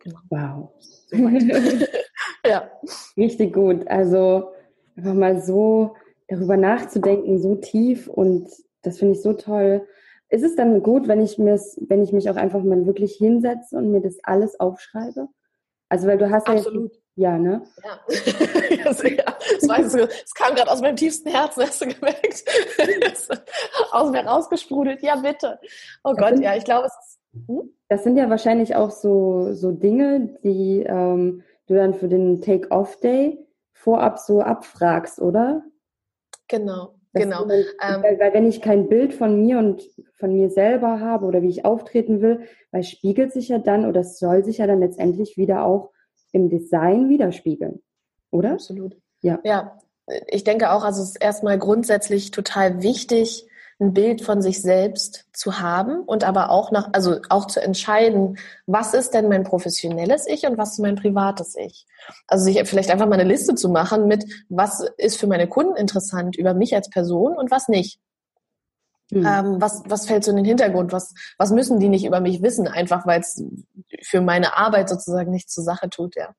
[0.03, 0.19] Genau.
[0.29, 0.69] Wow.
[2.45, 2.69] ja.
[3.17, 3.87] Richtig gut.
[3.87, 4.49] Also
[4.97, 5.95] einfach mal so
[6.27, 8.49] darüber nachzudenken, so tief und
[8.81, 9.87] das finde ich so toll.
[10.29, 13.77] Ist es dann gut, wenn ich mir wenn ich mich auch einfach mal wirklich hinsetze
[13.77, 15.29] und mir das alles aufschreibe?
[15.89, 16.91] Also weil du hast Absolut.
[17.15, 17.63] ja, ja ne?
[17.83, 17.99] Ja.
[18.83, 19.23] das, ja.
[19.23, 22.43] Das, weiß ich, das kam gerade aus meinem tiefsten Herzen, hast du gemerkt?
[23.91, 25.01] aus mir rausgesprudelt.
[25.03, 25.59] Ja, bitte.
[26.03, 27.19] Oh Gott, ja, ich glaube, es ist?
[27.89, 33.45] Das sind ja wahrscheinlich auch so, so Dinge, die ähm, du dann für den Take-Off-Day
[33.73, 35.63] vorab so abfragst, oder?
[36.47, 36.95] Genau.
[37.13, 37.45] genau.
[37.45, 39.83] Man, ähm, weil, weil wenn ich kein Bild von mir und
[40.17, 44.01] von mir selber habe oder wie ich auftreten will, weil spiegelt sich ja dann oder
[44.01, 45.91] es soll sich ja dann letztendlich wieder auch
[46.31, 47.81] im Design widerspiegeln,
[48.31, 48.53] oder?
[48.53, 48.95] Absolut.
[49.21, 49.39] Ja.
[49.43, 49.79] Ja,
[50.27, 53.47] ich denke auch, also es ist erstmal grundsätzlich total wichtig,
[53.79, 58.37] ein Bild von sich selbst zu haben und aber auch nach, also auch zu entscheiden,
[58.65, 61.85] was ist denn mein professionelles Ich und was ist mein privates Ich.
[62.27, 65.75] Also sich vielleicht einfach mal eine Liste zu machen mit, was ist für meine Kunden
[65.75, 67.99] interessant über mich als Person und was nicht.
[69.11, 69.25] Mhm.
[69.25, 70.91] Ähm, was, was fällt so in den Hintergrund?
[70.91, 73.43] Was, was müssen die nicht über mich wissen, einfach weil es
[74.01, 76.33] für meine Arbeit sozusagen nichts zur Sache tut, ja.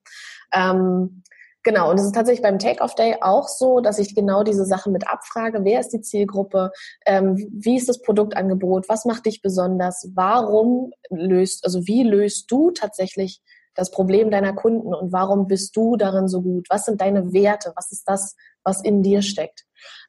[0.53, 1.23] Ähm,
[1.65, 5.09] Genau, und es ist tatsächlich beim Take-Off-Day auch so, dass ich genau diese Sachen mit
[5.09, 5.65] abfrage.
[5.65, 6.71] Wer ist die Zielgruppe?
[7.07, 8.89] Ähm, wie ist das Produktangebot?
[8.91, 10.11] Was macht dich besonders?
[10.15, 13.41] Warum löst, also wie löst du tatsächlich
[13.75, 16.67] das Problem deiner Kunden und warum bist du darin so gut?
[16.69, 17.73] Was sind deine Werte?
[17.77, 19.65] Was ist das, was in dir steckt?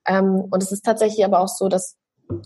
[0.05, 1.95] Ähm, und es ist tatsächlich aber auch so, dass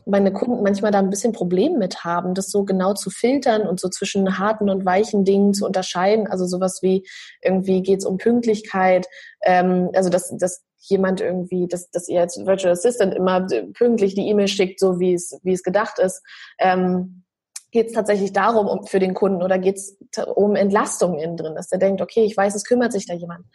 [0.06, 3.80] meine Kunden manchmal da ein bisschen Problem mit haben, das so genau zu filtern und
[3.80, 6.28] so zwischen harten und weichen Dingen zu unterscheiden.
[6.28, 7.08] Also sowas wie
[7.42, 9.08] irgendwie geht es um Pünktlichkeit,
[9.44, 14.28] ähm, also dass, dass jemand irgendwie, dass, dass ihr als Virtual Assistant immer pünktlich die
[14.28, 16.22] E-Mail schickt, so wie es, wie es gedacht ist.
[16.58, 17.24] Ähm,
[17.72, 19.98] geht es tatsächlich darum um, für den Kunden oder geht es
[20.36, 23.46] um Entlastung innen drin, dass der denkt, okay, ich weiß, es kümmert sich da jemand.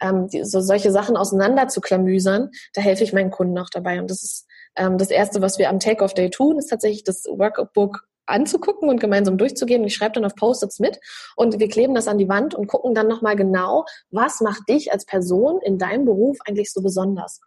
[0.00, 4.00] Ähm, die, so solche Sachen auseinander zu klamüsern, da helfe ich meinen Kunden auch dabei.
[4.00, 8.06] Und das ist ähm, das Erste, was wir am Take-Off-Day tun, ist tatsächlich das Workbook
[8.26, 9.84] anzugucken und gemeinsam durchzugehen.
[9.84, 10.98] Ich schreibe dann auf Post-its mit
[11.36, 14.92] und wir kleben das an die Wand und gucken dann nochmal genau, was macht dich
[14.92, 17.40] als Person in deinem Beruf eigentlich so besonders?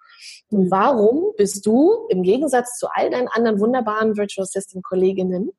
[0.49, 5.51] Und warum bist du im Gegensatz zu all deinen anderen wunderbaren Virtual Assistant Kolleginnen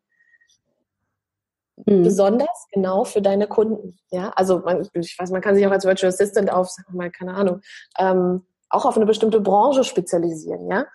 [1.85, 2.03] mhm.
[2.03, 3.99] besonders genau für deine Kunden?
[4.11, 7.11] Ja, also man, ich weiß, man kann sich auch als Virtual Assistant auf, wir mal,
[7.11, 7.61] keine Ahnung,
[7.99, 10.87] ähm, auch auf eine bestimmte Branche spezialisieren, ja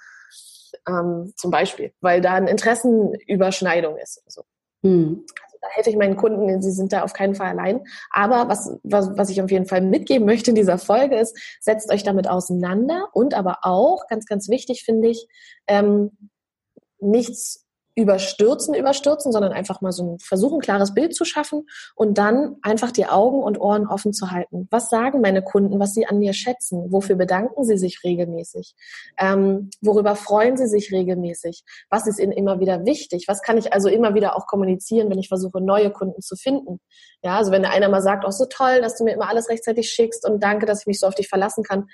[0.88, 4.22] ähm, zum Beispiel, weil da eine Interessenüberschneidung ist.
[4.26, 4.44] Also,
[4.84, 5.26] hm.
[5.44, 7.82] also da helfe ich meinen Kunden, sie sind da auf keinen Fall allein.
[8.12, 11.92] Aber was, was, was ich auf jeden Fall mitgeben möchte in dieser Folge ist, setzt
[11.92, 15.28] euch damit auseinander und aber auch, ganz, ganz wichtig finde ich,
[15.68, 16.12] ähm,
[17.00, 17.63] nichts
[17.96, 22.92] überstürzen, überstürzen, sondern einfach mal so ein versuchen, klares Bild zu schaffen und dann einfach
[22.92, 24.68] die Augen und Ohren offen zu halten.
[24.72, 26.92] Was sagen meine Kunden, was sie an mir schätzen?
[26.92, 28.74] Wofür bedanken sie sich regelmäßig?
[29.20, 31.64] Ähm, worüber freuen sie sich regelmäßig?
[31.90, 33.26] Was ist ihnen immer wieder wichtig?
[33.28, 36.80] Was kann ich also immer wieder auch kommunizieren, wenn ich versuche, neue Kunden zu finden?
[37.22, 39.90] Ja, also wenn einer mal sagt, oh, so toll, dass du mir immer alles rechtzeitig
[39.90, 41.88] schickst und danke, dass ich mich so auf dich verlassen kann,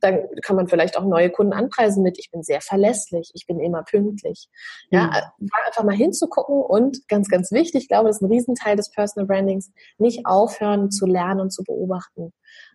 [0.00, 3.60] dann kann man vielleicht auch neue Kunden anpreisen mit, ich bin sehr verlässlich, ich bin
[3.60, 4.48] immer pünktlich.
[4.90, 5.48] Ja, mhm.
[5.66, 9.26] einfach mal hinzugucken und ganz, ganz wichtig, ich glaube, das ist ein Riesenteil des Personal
[9.26, 12.32] Brandings, nicht aufhören zu lernen und zu beobachten.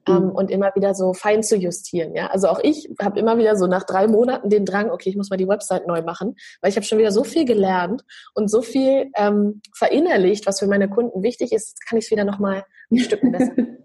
[0.07, 0.15] Mhm.
[0.15, 2.15] Ähm, und immer wieder so fein zu justieren.
[2.15, 5.17] Ja, also auch ich habe immer wieder so nach drei Monaten den Drang, okay, ich
[5.17, 8.49] muss mal die Website neu machen, weil ich habe schon wieder so viel gelernt und
[8.49, 12.39] so viel ähm, verinnerlicht, was für meine Kunden wichtig ist, kann ich es wieder noch
[12.39, 13.53] mal ein Stück besser.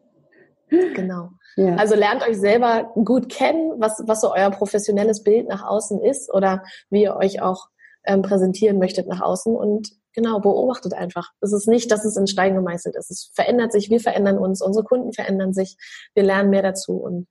[0.94, 1.30] genau.
[1.56, 1.76] Ja.
[1.76, 6.32] Also lernt euch selber gut kennen, was, was so euer professionelles Bild nach außen ist
[6.32, 7.68] oder wie ihr euch auch
[8.04, 11.30] ähm, präsentieren möchtet nach außen und genau, beobachtet einfach.
[11.40, 13.10] Es ist nicht, dass es in Stein gemeißelt ist.
[13.10, 15.76] Es verändert sich, wir verändern uns, unsere Kunden verändern sich,
[16.14, 17.26] wir lernen mehr dazu und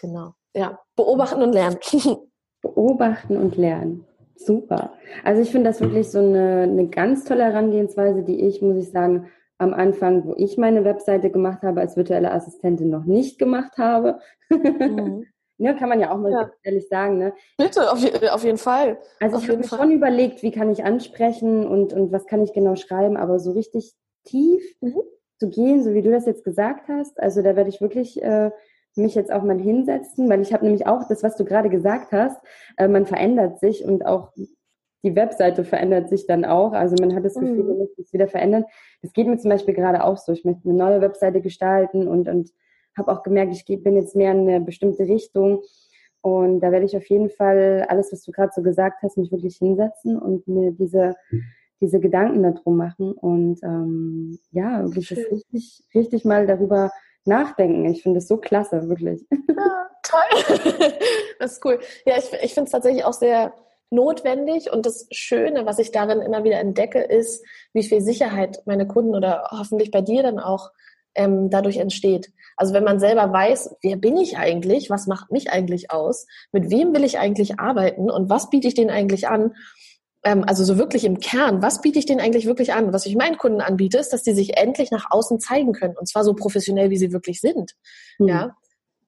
[0.00, 1.78] genau, ja, beobachten und lernen.
[2.62, 4.06] beobachten und lernen.
[4.36, 4.92] Super.
[5.24, 8.90] Also ich finde das wirklich so eine, eine ganz tolle Herangehensweise, die ich, muss ich
[8.90, 13.78] sagen, am Anfang, wo ich meine Webseite gemacht habe, als virtuelle Assistentin noch nicht gemacht
[13.78, 14.18] habe.
[14.50, 15.26] Mhm.
[15.58, 16.50] ne, kann man ja auch mal ja.
[16.62, 17.18] ehrlich sagen.
[17.18, 17.32] Ne?
[17.56, 17.98] Bitte, auf,
[18.32, 18.98] auf jeden Fall.
[19.20, 22.42] Also auf ich habe mir schon überlegt, wie kann ich ansprechen und, und was kann
[22.42, 25.00] ich genau schreiben, aber so richtig tief mhm.
[25.38, 28.50] zu gehen, so wie du das jetzt gesagt hast, also da werde ich wirklich äh,
[28.96, 32.12] mich jetzt auch mal hinsetzen, weil ich habe nämlich auch das, was du gerade gesagt
[32.12, 32.38] hast,
[32.76, 34.32] äh, man verändert sich und auch
[35.06, 36.72] die Webseite verändert sich dann auch.
[36.72, 37.68] Also man hat das Gefühl, mhm.
[37.68, 38.64] man muss es wieder verändern.
[39.02, 40.32] Das geht mir zum Beispiel gerade auch so.
[40.32, 42.50] Ich möchte eine neue Webseite gestalten und, und
[42.96, 45.62] habe auch gemerkt, ich bin jetzt mehr in eine bestimmte Richtung.
[46.22, 49.30] Und da werde ich auf jeden Fall alles, was du gerade so gesagt hast, mich
[49.30, 51.14] wirklich hinsetzen und mir diese,
[51.80, 56.90] diese Gedanken darum machen und ähm, ja, wirklich richtig, richtig mal darüber
[57.24, 57.84] nachdenken.
[57.84, 59.24] Ich finde das so klasse, wirklich.
[59.30, 60.58] Ja, toll.
[61.38, 61.78] das ist cool.
[62.04, 63.52] Ja, ich, ich finde es tatsächlich auch sehr
[63.90, 64.72] notwendig.
[64.72, 69.14] Und das Schöne, was ich darin immer wieder entdecke, ist, wie viel Sicherheit meine Kunden
[69.14, 70.70] oder hoffentlich bei dir dann auch
[71.14, 72.32] ähm, dadurch entsteht.
[72.56, 76.70] Also wenn man selber weiß, wer bin ich eigentlich, was macht mich eigentlich aus, mit
[76.70, 79.54] wem will ich eigentlich arbeiten und was biete ich denen eigentlich an,
[80.24, 82.92] ähm, also so wirklich im Kern, was biete ich denen eigentlich wirklich an?
[82.92, 86.08] Was ich meinen Kunden anbiete, ist, dass die sich endlich nach außen zeigen können und
[86.08, 87.74] zwar so professionell, wie sie wirklich sind.
[88.18, 88.28] Mhm.
[88.28, 88.56] Ja,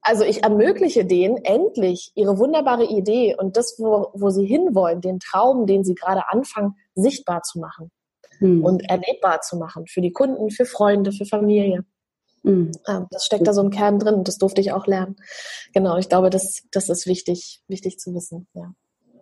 [0.09, 5.21] Also ich ermögliche denen endlich ihre wunderbare Idee und das, wo, wo sie hinwollen, den
[5.21, 7.91] Traum, den sie gerade anfangen, sichtbar zu machen
[8.41, 8.65] mhm.
[8.65, 11.85] und erlebbar zu machen für die Kunden, für Freunde, für Familie.
[12.43, 12.73] Mhm.
[13.11, 15.17] Das steckt da so im Kern drin und das durfte ich auch lernen.
[15.75, 18.49] Genau, ich glaube, das, das ist wichtig, wichtig zu wissen.
[18.55, 18.73] Ja.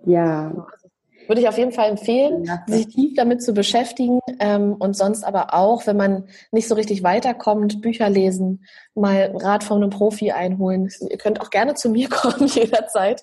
[0.04, 0.85] Ja, genau, also
[1.28, 2.62] würde ich auf jeden Fall empfehlen, ja.
[2.66, 7.02] sich tief damit zu beschäftigen ähm, und sonst aber auch, wenn man nicht so richtig
[7.02, 10.90] weiterkommt, Bücher lesen, mal Rat von einem Profi einholen.
[11.08, 13.20] Ihr könnt auch gerne zu mir kommen jederzeit.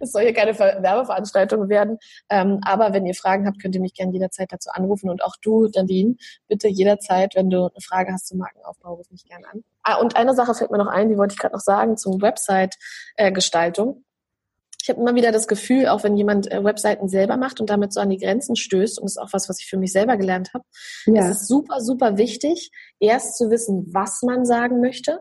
[0.00, 1.98] Es soll hier keine Werbeveranstaltung werden.
[2.28, 5.36] Ähm, aber wenn ihr Fragen habt, könnt ihr mich gerne jederzeit dazu anrufen und auch
[5.40, 6.16] du, Nadine,
[6.48, 9.64] bitte jederzeit, wenn du eine Frage hast zum Markenaufbau, ruf mich gerne an.
[9.82, 12.20] Ah, und eine Sache fällt mir noch ein, die wollte ich gerade noch sagen zum
[12.22, 14.04] Website-Gestaltung.
[14.84, 17.94] Ich habe immer wieder das Gefühl, auch wenn jemand äh, Webseiten selber macht und damit
[17.94, 20.18] so an die Grenzen stößt, und das ist auch was, was ich für mich selber
[20.18, 20.64] gelernt habe,
[21.06, 21.22] ja.
[21.22, 22.70] es ist super, super wichtig,
[23.00, 25.20] erst zu wissen, was man sagen möchte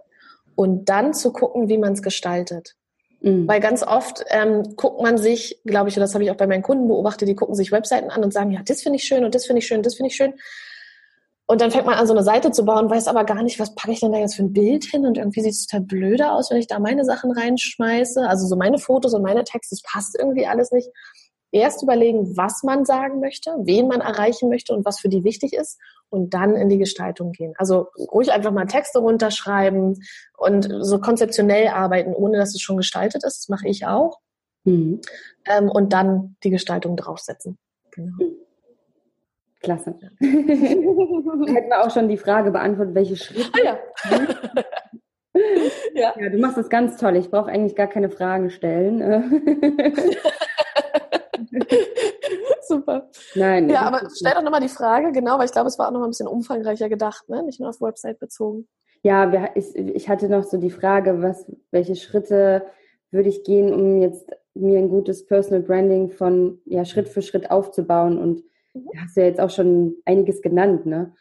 [0.55, 2.75] und dann zu gucken, wie man es gestaltet.
[3.21, 3.47] Mhm.
[3.47, 6.47] Weil ganz oft ähm, guckt man sich, glaube ich, und das habe ich auch bei
[6.47, 9.23] meinen Kunden beobachtet, die gucken sich Webseiten an und sagen, ja, das finde ich schön
[9.23, 10.33] und das finde ich schön, das finde ich schön.
[11.45, 13.75] Und dann fängt man an, so eine Seite zu bauen, weiß aber gar nicht, was
[13.75, 16.33] packe ich denn da jetzt für ein Bild hin und irgendwie sieht es total blöder
[16.33, 18.27] aus, wenn ich da meine Sachen reinschmeiße.
[18.27, 20.89] Also so meine Fotos und meine Texte, das passt irgendwie alles nicht.
[21.51, 25.53] Erst überlegen, was man sagen möchte, wen man erreichen möchte und was für die wichtig
[25.53, 25.79] ist
[26.09, 27.53] und dann in die Gestaltung gehen.
[27.57, 30.01] Also ruhig einfach mal Texte runterschreiben
[30.37, 33.41] und so konzeptionell arbeiten, ohne dass es schon gestaltet ist.
[33.41, 34.19] Das mache ich auch.
[34.63, 35.01] Mhm.
[35.45, 37.57] Ähm, und dann die Gestaltung draufsetzen.
[37.91, 38.15] Genau.
[38.17, 38.42] Mhm.
[39.63, 39.95] Klasse.
[40.19, 43.49] Hätten wir auch schon die Frage beantwortet, welche Schritte.
[43.53, 43.79] Ah, ja.
[45.95, 46.13] ja.
[46.19, 46.29] ja.
[46.29, 47.15] Du machst das ganz toll.
[47.15, 49.01] Ich brauche eigentlich gar keine Fragen stellen.
[52.67, 53.09] Super.
[53.35, 53.69] Nein.
[53.69, 56.03] Ja, aber stell doch nochmal die Frage, genau, weil ich glaube, es war auch noch
[56.03, 57.43] ein bisschen umfangreicher gedacht, ne?
[57.43, 58.67] nicht nur auf Website bezogen.
[59.01, 62.65] Ja, ich, ich hatte noch so die Frage, was, welche Schritte
[63.11, 67.51] würde ich gehen, um jetzt mir ein gutes Personal Branding von ja, Schritt für Schritt
[67.51, 68.43] aufzubauen und
[68.73, 68.85] Mhm.
[68.93, 71.13] Du hast ja jetzt auch schon einiges genannt, ne?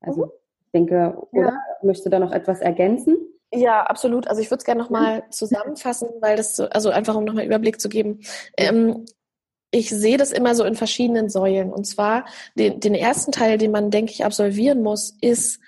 [0.00, 0.30] Also mhm.
[0.66, 1.58] ich denke, oder ja.
[1.82, 3.16] möchtest du da noch etwas ergänzen?
[3.52, 4.28] Ja, absolut.
[4.28, 7.80] Also ich würde es gerne nochmal zusammenfassen, weil das so, also einfach um nochmal Überblick
[7.80, 8.20] zu geben.
[8.58, 9.06] Ähm,
[9.70, 11.72] ich sehe das immer so in verschiedenen Säulen.
[11.72, 15.60] Und zwar den, den ersten Teil, den man, denke ich, absolvieren muss, ist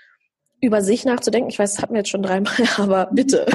[0.61, 1.51] über sich nachzudenken.
[1.51, 3.47] Ich weiß, das hatten wir jetzt schon dreimal, aber bitte.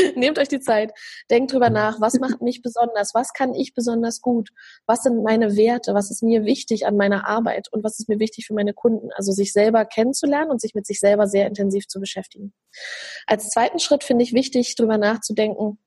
[0.16, 0.92] Nehmt euch die Zeit,
[1.30, 4.50] denkt drüber nach, was macht mich besonders, was kann ich besonders gut,
[4.86, 7.68] was sind meine Werte, was ist mir wichtig an meiner Arbeit?
[7.72, 9.10] Und was ist mir wichtig für meine Kunden.
[9.14, 12.52] Also sich selber kennenzulernen und sich mit sich selber sehr intensiv zu beschäftigen.
[13.26, 15.78] Als zweiten Schritt finde ich wichtig, drüber nachzudenken,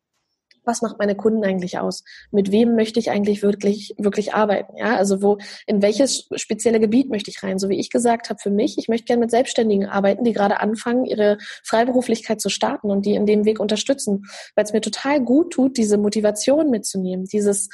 [0.66, 2.04] was macht meine Kunden eigentlich aus?
[2.32, 4.78] Mit wem möchte ich eigentlich wirklich, wirklich arbeiten?
[4.78, 7.60] Ja, also wo, in welches spezielle Gebiet möchte ich rein?
[7.60, 10.60] So wie ich gesagt habe, für mich, ich möchte gerne mit Selbstständigen arbeiten, die gerade
[10.60, 15.22] anfangen, ihre Freiberuflichkeit zu starten und die in dem Weg unterstützen, weil es mir total
[15.22, 17.70] gut tut, diese Motivation mitzunehmen, dieses,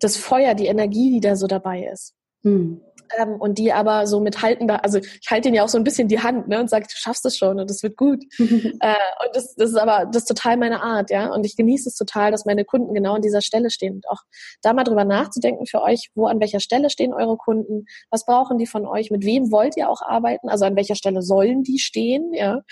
[0.00, 2.14] das Feuer, die Energie, die da so dabei ist.
[2.42, 2.80] Hm
[3.18, 5.84] ähm, und die aber so mit haltender, also ich halte ihnen ja auch so ein
[5.84, 8.22] bisschen die Hand ne, und sage, du schaffst es schon und es wird gut.
[8.38, 11.32] äh, und das, das ist aber das ist total meine Art, ja.
[11.32, 13.94] Und ich genieße es total, dass meine Kunden genau an dieser Stelle stehen.
[13.94, 14.20] Und auch
[14.62, 18.58] da mal drüber nachzudenken für euch, wo an welcher Stelle stehen eure Kunden, was brauchen
[18.58, 21.78] die von euch, mit wem wollt ihr auch arbeiten, also an welcher Stelle sollen die
[21.78, 22.62] stehen, ja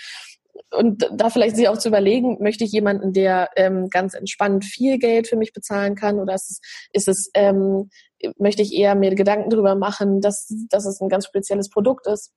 [0.71, 4.97] und da vielleicht sich auch zu überlegen, möchte ich jemanden, der ähm, ganz entspannt viel
[4.99, 6.61] Geld für mich bezahlen kann oder ist es,
[6.93, 7.89] ist es ähm,
[8.37, 12.31] möchte ich eher mir Gedanken darüber machen, dass, dass es ein ganz spezielles Produkt ist.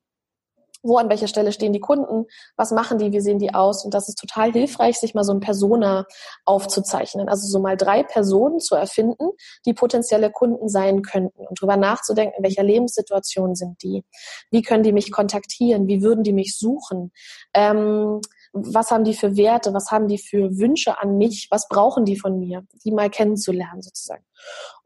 [0.84, 2.26] Wo an welcher Stelle stehen die Kunden?
[2.56, 3.10] Was machen die?
[3.10, 3.84] Wie sehen die aus?
[3.84, 6.06] Und das ist total hilfreich, sich mal so ein Persona
[6.44, 7.28] aufzuzeichnen.
[7.28, 9.30] Also so mal drei Personen zu erfinden,
[9.66, 14.04] die potenzielle Kunden sein könnten und darüber nachzudenken, in welcher Lebenssituation sind die?
[14.50, 15.88] Wie können die mich kontaktieren?
[15.88, 17.12] Wie würden die mich suchen?
[17.54, 18.20] Ähm,
[18.54, 22.16] was haben die für Werte, was haben die für Wünsche an mich, was brauchen die
[22.16, 24.24] von mir, die mal kennenzulernen sozusagen.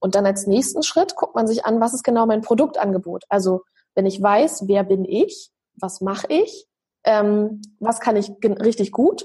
[0.00, 3.24] Und dann als nächsten Schritt guckt man sich an, was ist genau mein Produktangebot.
[3.28, 3.62] Also
[3.94, 6.66] wenn ich weiß, wer bin ich, was mache ich,
[7.04, 9.24] ähm, was kann ich richtig gut?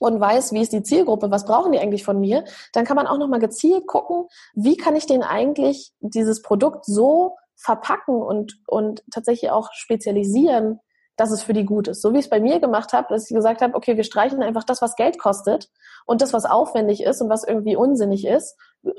[0.00, 3.06] Und weiß, wie ist die Zielgruppe, was brauchen die eigentlich von mir, dann kann man
[3.06, 9.04] auch nochmal gezielt gucken, wie kann ich denen eigentlich dieses Produkt so verpacken und, und
[9.12, 10.80] tatsächlich auch spezialisieren,
[11.16, 12.02] dass es für die gut ist.
[12.02, 14.42] So wie ich es bei mir gemacht habe, dass ich gesagt habe, okay, wir streichen
[14.42, 15.70] einfach das, was Geld kostet
[16.06, 18.56] und das, was aufwendig ist und was irgendwie unsinnig ist,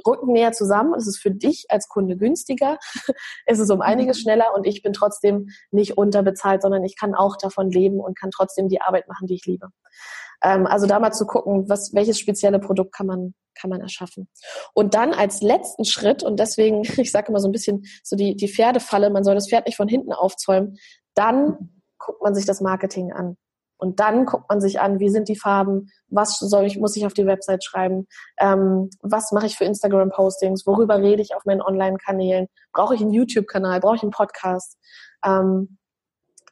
[0.08, 0.94] rücken näher zusammen.
[0.96, 2.78] Es ist für dich als Kunde günstiger,
[3.46, 4.22] es ist um einiges mhm.
[4.22, 8.32] schneller und ich bin trotzdem nicht unterbezahlt, sondern ich kann auch davon leben und kann
[8.32, 9.70] trotzdem die Arbeit machen, die ich liebe.
[10.42, 14.28] Ähm, also da mal zu gucken, was, welches spezielle Produkt kann man kann man erschaffen.
[14.74, 18.36] Und dann als letzten Schritt, und deswegen, ich sage immer so ein bisschen so die,
[18.36, 20.78] die Pferdefalle, man soll das Pferd nicht von hinten aufzäumen,
[21.14, 23.38] dann guckt man sich das Marketing an.
[23.78, 27.06] Und dann guckt man sich an, wie sind die Farben, was soll ich, muss ich
[27.06, 28.08] auf die Website schreiben,
[28.40, 33.12] ähm, was mache ich für Instagram-Postings, worüber rede ich auf meinen Online-Kanälen, brauche ich einen
[33.12, 34.78] YouTube-Kanal, brauche ich einen Podcast.
[35.26, 35.78] Ähm,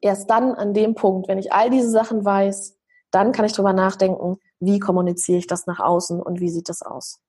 [0.02, 2.78] erst dann an dem Punkt, wenn ich all diese Sachen weiß,
[3.12, 6.82] dann kann ich drüber nachdenken, wie kommuniziere ich das nach außen und wie sieht das
[6.82, 7.22] aus.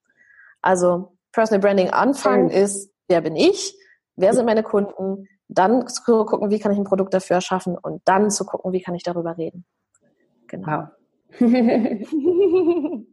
[0.61, 3.77] Also Personal Branding Anfang ist, wer bin ich,
[4.15, 8.01] wer sind meine Kunden, dann zu gucken, wie kann ich ein Produkt dafür erschaffen und
[8.05, 9.65] dann zu gucken, wie kann ich darüber reden.
[10.47, 10.67] Genau.
[10.67, 10.87] Wow.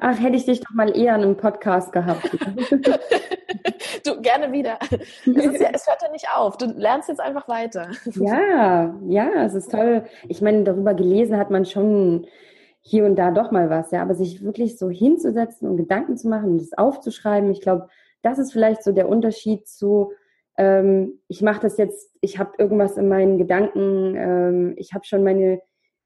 [0.00, 2.30] Ach, hätte ich dich doch mal eher in einem Podcast gehabt.
[4.06, 4.78] du, gerne wieder.
[4.80, 6.56] Es, ja, es, hört ja nicht auf.
[6.56, 7.90] Du lernst jetzt einfach weiter.
[8.14, 10.04] Ja, ja, es ist toll.
[10.28, 12.28] Ich meine, darüber gelesen hat man schon
[12.80, 16.28] hier und da doch mal was, ja, aber sich wirklich so hinzusetzen und Gedanken zu
[16.28, 17.88] machen und das aufzuschreiben, ich glaube,
[18.22, 20.12] das ist vielleicht so der Unterschied zu,
[20.58, 25.24] ähm, ich mache das jetzt, ich habe irgendwas in meinen Gedanken, ähm, ich habe schon
[25.24, 25.60] meine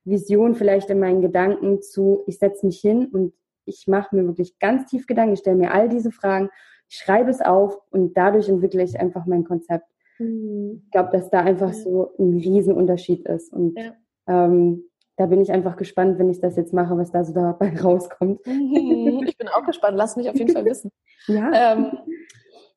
[0.05, 3.33] Vision vielleicht in meinen Gedanken zu, ich setze mich hin und
[3.65, 6.51] ich mache mir wirklich ganz tief Gedanken, ich stelle mir all diese Fragen,
[6.91, 9.87] ich schreibe es auf und dadurch entwickle ich einfach mein Konzept.
[10.19, 10.83] Mhm.
[10.85, 13.53] Ich glaube, dass da einfach so ein Riesenunterschied ist.
[13.53, 13.95] Und ja.
[14.29, 14.85] ähm,
[15.17, 18.47] da bin ich einfach gespannt, wenn ich das jetzt mache, was da so dabei rauskommt.
[18.47, 19.23] Mhm.
[19.27, 19.97] Ich bin auch gespannt.
[19.97, 20.91] Lass mich auf jeden Fall wissen.
[21.27, 21.73] ja.
[21.73, 21.93] Ähm,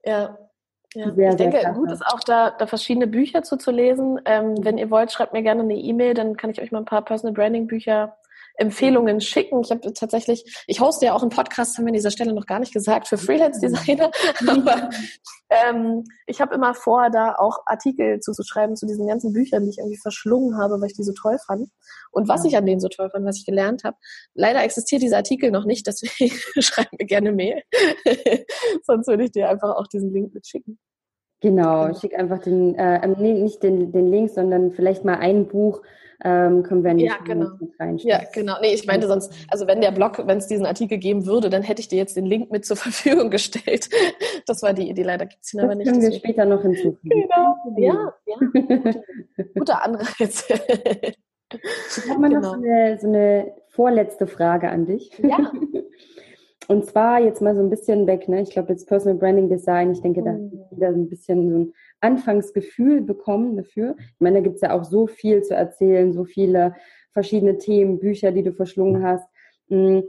[0.05, 0.37] ja.
[0.95, 1.13] Ja.
[1.13, 4.19] Sehr, ich denke, gut ist auch da, da verschiedene Bücher zu, zu lesen.
[4.25, 6.85] Ähm, wenn ihr wollt, schreibt mir gerne eine E-Mail, dann kann ich euch mal ein
[6.85, 8.17] paar Personal Branding Bücher
[8.57, 9.61] Empfehlungen schicken.
[9.61, 12.45] Ich habe tatsächlich, ich hoste ja auch einen Podcast, haben wir an dieser Stelle noch
[12.45, 14.11] gar nicht gesagt, für Freelance-Designer.
[14.47, 14.89] Aber
[15.49, 19.77] ähm, ich habe immer vor, da auch Artikel zuzuschreiben zu diesen ganzen Büchern, die ich
[19.77, 21.69] irgendwie verschlungen habe, weil ich die so toll fand.
[22.11, 22.49] Und was ja.
[22.49, 23.97] ich an denen so toll fand, was ich gelernt habe.
[24.33, 27.61] Leider existiert dieser Artikel noch nicht, deswegen schreib mir gerne Mail.
[28.83, 30.79] Sonst würde ich dir einfach auch diesen Link mitschicken.
[31.41, 31.99] Genau, genau.
[31.99, 35.81] schick einfach den, äh, nee, nicht den, den Link, sondern vielleicht mal ein Buch,
[36.23, 37.49] ähm, können wir nicht ja, genau.
[37.79, 38.21] reinstellen.
[38.21, 38.55] Ja, genau.
[38.61, 41.61] Nee, ich meinte sonst, also wenn der Blog, wenn es diesen Artikel geben würde, dann
[41.61, 43.89] hätte ich dir jetzt den Link mit zur Verfügung gestellt.
[44.45, 45.87] Das war die Idee, leider gibt es ihn aber nicht.
[45.87, 46.25] können wir deswegen.
[46.25, 47.09] später noch hinzufügen.
[47.09, 49.43] Genau, ja, ja.
[49.55, 50.47] Guter Anreiz.
[50.49, 52.41] Ich habe mal genau.
[52.41, 55.11] noch so eine, so eine vorletzte Frage an dich.
[55.19, 55.51] Ja.
[56.67, 58.41] Und zwar jetzt mal so ein bisschen weg, ne?
[58.41, 60.51] Ich glaube jetzt Personal Branding Design, ich denke, da mhm.
[60.71, 63.95] wieder ein bisschen so ein Anfangsgefühl bekommen dafür.
[63.99, 66.75] Ich meine, da gibt es ja auch so viel zu erzählen, so viele
[67.13, 69.27] verschiedene Themen, Bücher, die du verschlungen hast.
[69.67, 69.99] Mm,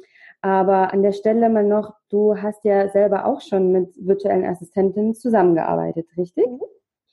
[0.41, 5.15] aber an der Stelle mal noch, du hast ja selber auch schon mit virtuellen Assistentinnen
[5.15, 6.47] zusammengearbeitet, richtig?
[6.47, 6.61] Mhm.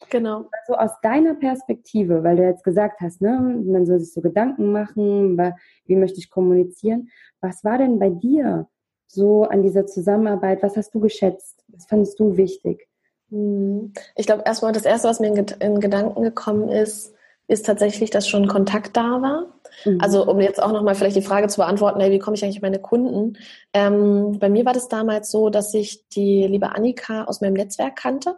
[0.10, 0.46] Genau.
[0.52, 4.72] Also aus deiner Perspektive, weil du jetzt gesagt hast, ne, man soll sich so Gedanken
[4.72, 5.38] machen,
[5.86, 7.10] wie möchte ich kommunizieren.
[7.40, 8.68] Was war denn bei dir
[9.14, 10.64] so an dieser Zusammenarbeit?
[10.64, 11.64] Was hast du geschätzt?
[11.68, 12.88] Was fandest du wichtig?
[13.30, 13.94] Hm.
[14.16, 17.14] Ich glaube, erstmal das Erste, was mir in, in, Gedanken gekommen ist,
[17.48, 19.46] ist tatsächlich, dass schon Kontakt da war.
[19.86, 20.00] Mhm.
[20.00, 22.62] Also um jetzt auch nochmal vielleicht die Frage zu beantworten, hey, wie komme ich eigentlich
[22.62, 23.38] meine Kunden?
[23.74, 27.96] Ähm, bei mir war das damals so, dass ich die liebe Annika aus meinem Netzwerk
[27.96, 28.38] kannte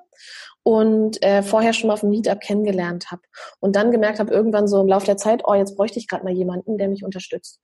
[0.68, 3.22] und äh, vorher schon mal auf dem Meetup kennengelernt habe
[3.60, 6.24] und dann gemerkt habe, irgendwann so im Laufe der Zeit, oh, jetzt bräuchte ich gerade
[6.24, 7.60] mal jemanden, der mich unterstützt.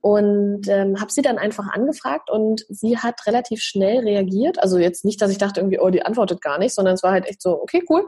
[0.00, 4.60] Und ähm, habe sie dann einfach angefragt und sie hat relativ schnell reagiert.
[4.60, 7.12] Also jetzt nicht, dass ich dachte irgendwie, oh, die antwortet gar nicht, sondern es war
[7.12, 8.04] halt echt so, okay, cool,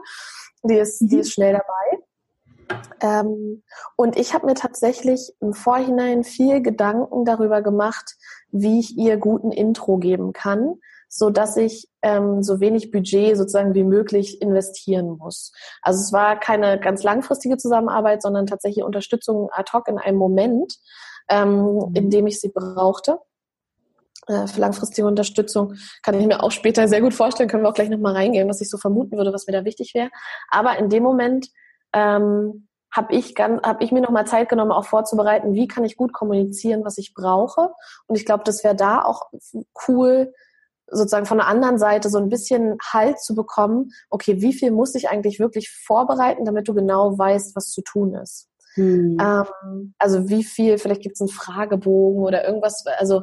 [0.63, 2.83] die ist, die ist schnell dabei.
[2.99, 3.63] Ähm,
[3.95, 8.15] und ich habe mir tatsächlich im Vorhinein viel Gedanken darüber gemacht,
[8.51, 10.81] wie ich ihr guten Intro geben kann,
[11.15, 15.51] so dass ich ähm, so wenig Budget sozusagen wie möglich investieren muss.
[15.81, 20.79] Also es war keine ganz langfristige Zusammenarbeit, sondern tatsächlich Unterstützung ad hoc in einem Moment
[21.29, 23.19] ähm, in dem ich sie brauchte.
[24.27, 27.75] Äh, für langfristige Unterstützung kann ich mir auch später sehr gut vorstellen, können wir auch
[27.75, 30.09] gleich nochmal reingehen, was ich so vermuten würde, was mir da wichtig wäre.
[30.49, 31.47] Aber in dem Moment
[31.93, 35.97] ähm, habe ich, ganz, hab ich mir nochmal Zeit genommen, auch vorzubereiten, wie kann ich
[35.97, 37.69] gut kommunizieren, was ich brauche.
[38.07, 39.29] Und ich glaube, das wäre da auch
[39.87, 40.33] cool,
[40.87, 44.95] sozusagen von der anderen Seite so ein bisschen Halt zu bekommen, okay, wie viel muss
[44.95, 48.49] ich eigentlich wirklich vorbereiten, damit du genau weißt, was zu tun ist.
[48.75, 49.17] Hm.
[49.21, 53.21] Ähm, also wie viel, vielleicht gibt es einen Fragebogen oder irgendwas, also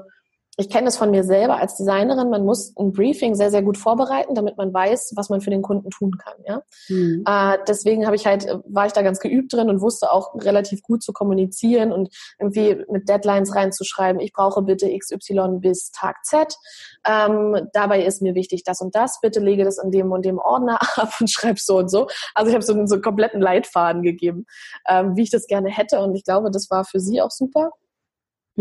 [0.56, 3.78] ich kenne das von mir selber als Designerin, man muss ein Briefing sehr, sehr gut
[3.78, 6.34] vorbereiten, damit man weiß, was man für den Kunden tun kann.
[6.44, 6.62] Ja?
[6.88, 7.24] Mhm.
[7.26, 10.82] Äh, deswegen habe ich halt, war ich da ganz geübt drin und wusste auch relativ
[10.82, 16.54] gut zu kommunizieren und irgendwie mit Deadlines reinzuschreiben, ich brauche bitte XY bis Tag Z.
[17.06, 20.38] Ähm, dabei ist mir wichtig das und das, bitte lege das in dem und dem
[20.38, 22.08] Ordner ab und schreib so und so.
[22.34, 24.46] Also ich habe so einen, so einen kompletten Leitfaden gegeben,
[24.88, 27.70] ähm, wie ich das gerne hätte und ich glaube, das war für sie auch super.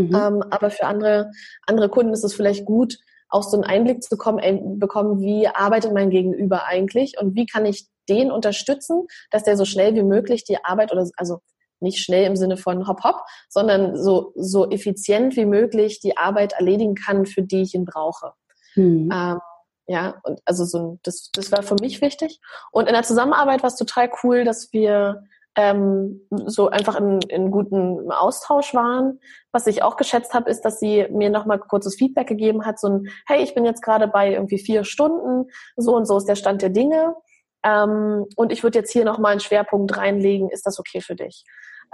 [0.07, 0.15] Mhm.
[0.15, 1.31] Ähm, aber für andere,
[1.65, 2.97] andere Kunden ist es vielleicht gut,
[3.29, 7.45] auch so einen Einblick zu bekommen, ey, bekommen, wie arbeitet mein Gegenüber eigentlich und wie
[7.45, 11.39] kann ich den unterstützen, dass der so schnell wie möglich die Arbeit oder also
[11.79, 16.53] nicht schnell im Sinne von hopp hopp, sondern so, so effizient wie möglich die Arbeit
[16.53, 18.33] erledigen kann, für die ich ihn brauche.
[18.75, 19.09] Mhm.
[19.13, 19.39] Ähm,
[19.87, 22.39] ja, und also so das, das war für mich wichtig.
[22.71, 25.23] Und in der Zusammenarbeit war es total cool, dass wir
[25.55, 29.19] ähm, so einfach in, in guten Austausch waren.
[29.51, 32.87] Was ich auch geschätzt habe, ist, dass sie mir nochmal kurzes Feedback gegeben hat, so
[32.87, 36.35] ein, hey, ich bin jetzt gerade bei irgendwie vier Stunden, so und so ist der
[36.35, 37.15] Stand der Dinge.
[37.63, 41.43] Ähm, und ich würde jetzt hier nochmal einen Schwerpunkt reinlegen, ist das okay für dich?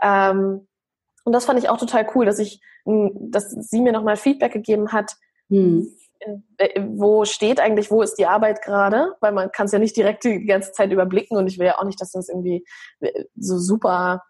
[0.01, 0.67] Ähm,
[1.23, 4.91] und das fand ich auch total cool, dass ich, dass sie mir nochmal Feedback gegeben
[4.91, 5.15] hat,
[5.49, 5.89] hm.
[6.57, 9.95] Äh, wo steht eigentlich, wo ist die Arbeit gerade, weil man kann es ja nicht
[9.95, 12.65] direkt die ganze Zeit überblicken und ich will ja auch nicht, dass das irgendwie
[12.99, 14.23] äh, so super,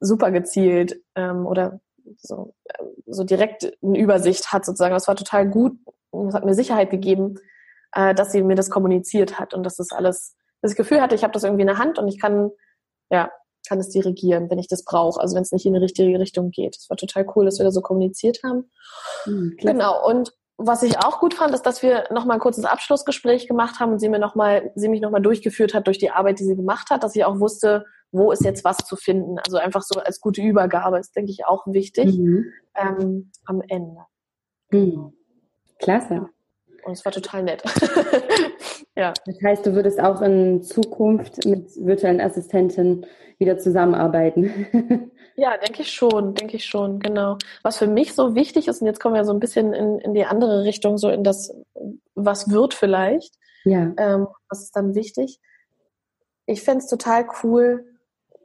[0.00, 1.80] super gezielt ähm, oder
[2.18, 4.94] so, äh, so direkt eine Übersicht hat sozusagen.
[4.94, 5.78] Das war total gut
[6.10, 7.36] und es hat mir Sicherheit gegeben,
[7.92, 11.22] äh, dass sie mir das kommuniziert hat und dass das alles, das Gefühl hatte, ich
[11.22, 12.50] habe das irgendwie in der Hand und ich kann,
[13.10, 13.30] ja,
[13.68, 16.50] kann es dirigieren, wenn ich das brauche, also wenn es nicht in die richtige Richtung
[16.50, 16.76] geht.
[16.76, 18.70] Es war total cool, dass wir da so kommuniziert haben.
[19.26, 20.32] Mhm, genau, und
[20.62, 23.98] was ich auch gut fand, ist, dass wir nochmal ein kurzes Abschlussgespräch gemacht haben und
[23.98, 26.90] sie mir noch mal, sie mich nochmal durchgeführt hat durch die Arbeit, die sie gemacht
[26.90, 29.38] hat, dass ich auch wusste, wo ist jetzt was zu finden.
[29.38, 32.52] Also einfach so als gute Übergabe ist, denke ich, auch wichtig mhm.
[32.74, 34.02] ähm, am Ende.
[34.70, 35.14] Mhm.
[35.78, 36.28] Klasse.
[36.84, 37.62] Und es war total nett.
[38.96, 39.12] ja.
[39.26, 43.06] Das heißt, du würdest auch in Zukunft mit virtuellen Assistenten
[43.38, 44.66] wieder zusammenarbeiten.
[45.36, 47.38] ja, denke ich schon, denke ich schon, genau.
[47.62, 50.14] Was für mich so wichtig ist, und jetzt kommen wir so ein bisschen in, in
[50.14, 51.54] die andere Richtung, so in das,
[52.14, 53.34] was wird vielleicht.
[53.64, 53.92] Ja.
[53.96, 55.40] Ähm, was ist dann wichtig?
[56.46, 57.86] Ich fände es total cool,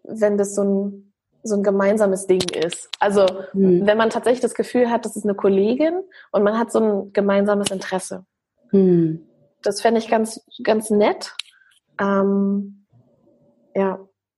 [0.04, 2.90] wenn das so ein, so ein gemeinsames Ding ist.
[3.00, 3.86] Also, hm.
[3.86, 7.14] wenn man tatsächlich das Gefühl hat, das ist eine Kollegin und man hat so ein
[7.14, 8.26] gemeinsames Interesse.
[8.70, 9.28] Hm.
[9.66, 11.34] Das fände ich ganz, ganz nett.
[12.00, 12.86] Ähm,
[13.76, 13.96] ja.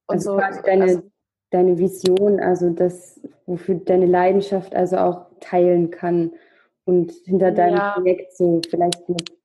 [0.08, 1.04] Und also so, deine, also,
[1.52, 6.32] deine Vision, also das, wofür deine Leidenschaft also auch teilen kann
[6.86, 7.92] und hinter deinem ja.
[7.92, 9.38] Projekt so vielleicht mit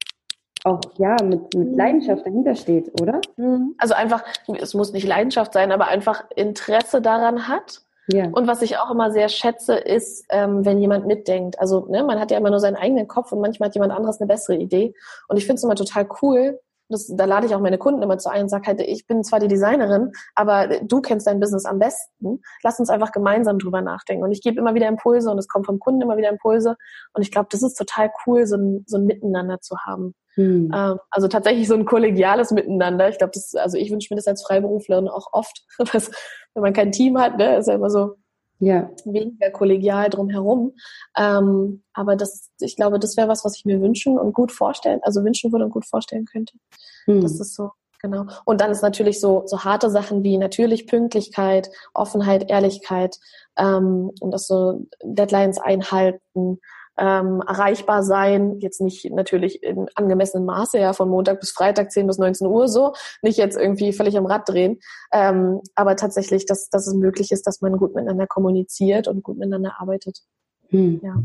[0.65, 1.77] auch ja mit, mit mhm.
[1.77, 3.21] Leidenschaft dahinter steht, oder?
[3.37, 3.75] Mhm.
[3.79, 4.23] Also einfach,
[4.61, 7.83] es muss nicht Leidenschaft sein, aber einfach Interesse daran hat.
[8.09, 8.29] Ja.
[8.33, 11.59] Und was ich auch immer sehr schätze, ist, ähm, wenn jemand mitdenkt.
[11.61, 14.21] Also ne, man hat ja immer nur seinen eigenen Kopf und manchmal hat jemand anderes
[14.21, 14.95] eine bessere Idee.
[15.29, 16.61] Und ich finde es immer total cool,
[16.93, 19.25] das, da lade ich auch meine Kunden immer zu ein und sage halt, ich bin
[19.25, 22.41] zwar die Designerin, aber du kennst dein Business am besten.
[22.63, 24.25] Lass uns einfach gemeinsam drüber nachdenken.
[24.25, 26.77] Und ich gebe immer wieder Impulse und es kommt vom Kunden immer wieder Impulse.
[27.15, 30.15] Und ich glaube, das ist total cool, so ein, so ein Miteinander zu haben.
[30.35, 30.71] Hm.
[30.75, 33.09] Ähm, also tatsächlich so ein kollegiales Miteinander.
[33.09, 36.11] Ich glaube, das, also ich wünsche mir das als Freiberuflerin auch oft, dass,
[36.55, 38.17] wenn man kein Team hat, ne, ist ja immer so,
[38.63, 38.91] ja.
[39.05, 40.73] weniger kollegial drumherum.
[41.17, 45.01] Ähm, aber das, ich glaube, das wäre was, was ich mir wünschen und gut vorstellen,
[45.03, 46.55] also wünschen würde und gut vorstellen könnte.
[47.07, 47.21] Hm.
[47.21, 48.27] Das ist so, genau.
[48.45, 53.19] Und dann ist natürlich so, so harte Sachen wie natürlich Pünktlichkeit, Offenheit, Ehrlichkeit
[53.57, 56.61] ähm, und das so Deadlines einhalten,
[56.99, 62.07] ähm, erreichbar sein, jetzt nicht natürlich in angemessenem Maße, ja, von Montag bis Freitag, 10
[62.07, 64.79] bis 19 Uhr so, nicht jetzt irgendwie völlig am Rad drehen,
[65.13, 69.39] ähm, aber tatsächlich, dass, dass es möglich ist, dass man gut miteinander kommuniziert und gut
[69.39, 70.21] miteinander arbeitet.
[70.69, 71.01] Hm.
[71.03, 71.17] Ja.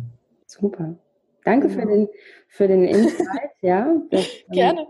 [0.45, 0.95] Super.
[1.43, 2.07] Danke für den,
[2.47, 3.95] für den Insight, ja.
[4.09, 4.87] Das, ähm, Gerne.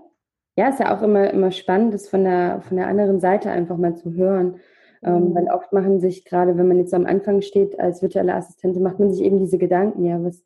[0.55, 3.77] Ja, ist ja auch immer, immer spannend, das von der, von der anderen Seite einfach
[3.77, 4.59] mal zu hören.
[5.03, 5.35] Ähm, mhm.
[5.35, 8.97] weil oft machen sich, gerade wenn man jetzt am Anfang steht als virtuelle Assistentin, macht
[8.97, 10.43] man sich eben diese Gedanken, ja, was.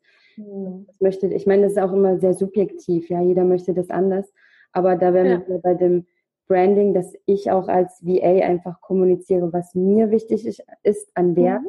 [0.86, 4.32] Das möchte, ich meine, das ist auch immer sehr subjektiv, ja, jeder möchte das anders.
[4.72, 5.48] Aber da wären ja.
[5.48, 6.06] wir bei dem
[6.48, 11.62] Branding, dass ich auch als VA einfach kommuniziere, was mir wichtig ist, an Wert,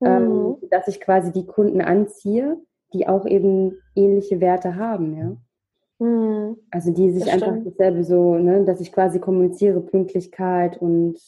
[0.00, 0.06] mhm.
[0.06, 0.56] ähm, mhm.
[0.70, 2.58] dass ich quasi die Kunden anziehe,
[2.92, 5.36] die auch eben ähnliche Werte haben, ja.
[6.04, 6.56] Mhm.
[6.70, 7.66] Also die sich das einfach stimmt.
[7.66, 11.18] dasselbe so, ne, dass ich quasi kommuniziere, Pünktlichkeit und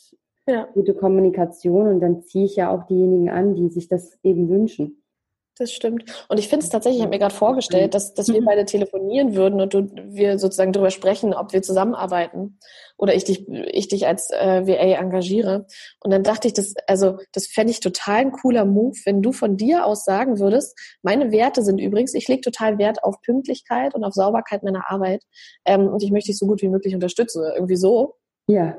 [0.49, 0.69] ja.
[0.75, 5.04] gute Kommunikation und dann ziehe ich ja auch diejenigen an, die sich das eben wünschen.
[5.57, 6.05] Das stimmt.
[6.29, 8.47] Und ich finde es tatsächlich, ich habe mir gerade vorgestellt, dass, dass wir mhm.
[8.47, 12.59] beide telefonieren würden und du, wir sozusagen darüber sprechen, ob wir zusammenarbeiten
[12.97, 15.67] oder ich dich, ich dich als äh, VA engagiere.
[16.03, 19.33] Und dann dachte ich, das, also das fände ich total ein cooler Move, wenn du
[19.33, 23.95] von dir aus sagen würdest, meine Werte sind übrigens, ich lege total Wert auf Pünktlichkeit
[23.95, 25.23] und auf Sauberkeit meiner Arbeit
[25.65, 28.17] ähm, und ich möchte dich so gut wie möglich unterstützen, irgendwie so.
[28.49, 28.77] Ja.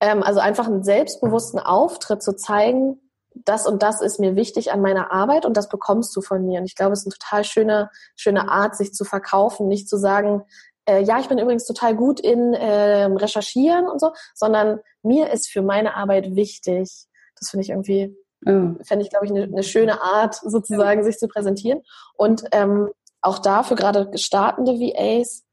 [0.00, 2.98] Ähm, also einfach einen selbstbewussten Auftritt zu zeigen,
[3.34, 6.60] das und das ist mir wichtig an meiner Arbeit und das bekommst du von mir.
[6.60, 9.96] Und ich glaube, es ist eine total schöne, schöne Art, sich zu verkaufen, nicht zu
[9.96, 10.42] sagen,
[10.86, 15.48] äh, ja, ich bin übrigens total gut in äh, Recherchieren und so, sondern mir ist
[15.48, 17.06] für meine Arbeit wichtig.
[17.38, 18.16] Das finde ich irgendwie,
[18.46, 18.74] oh.
[18.82, 21.04] fände ich, glaube ich, eine, eine schöne Art, sozusagen, ja.
[21.04, 21.82] sich zu präsentieren.
[22.14, 22.90] Und ähm,
[23.22, 25.44] auch dafür gerade startende VAs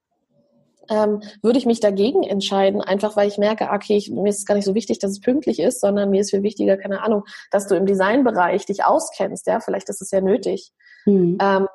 [0.89, 4.55] ähm, würde ich mich dagegen entscheiden, einfach weil ich merke, okay, ich, mir ist gar
[4.55, 7.67] nicht so wichtig, dass es pünktlich ist, sondern mir ist viel wichtiger, keine Ahnung, dass
[7.67, 10.71] du im Designbereich dich auskennst, ja, vielleicht ist es ja nötig.
[11.05, 11.37] Mhm.
[11.41, 11.67] Ähm,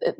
[0.00, 0.12] äh,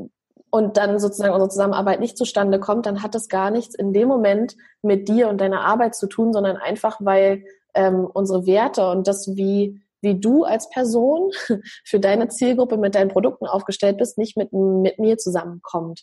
[0.51, 4.09] und dann sozusagen unsere Zusammenarbeit nicht zustande kommt, dann hat das gar nichts in dem
[4.09, 7.45] Moment mit dir und deiner Arbeit zu tun, sondern einfach, weil
[7.75, 11.31] ähm, unsere Werte und das, wie, wie du als Person
[11.85, 16.03] für deine Zielgruppe mit deinen Produkten aufgestellt bist, nicht mit, mit mir zusammenkommt.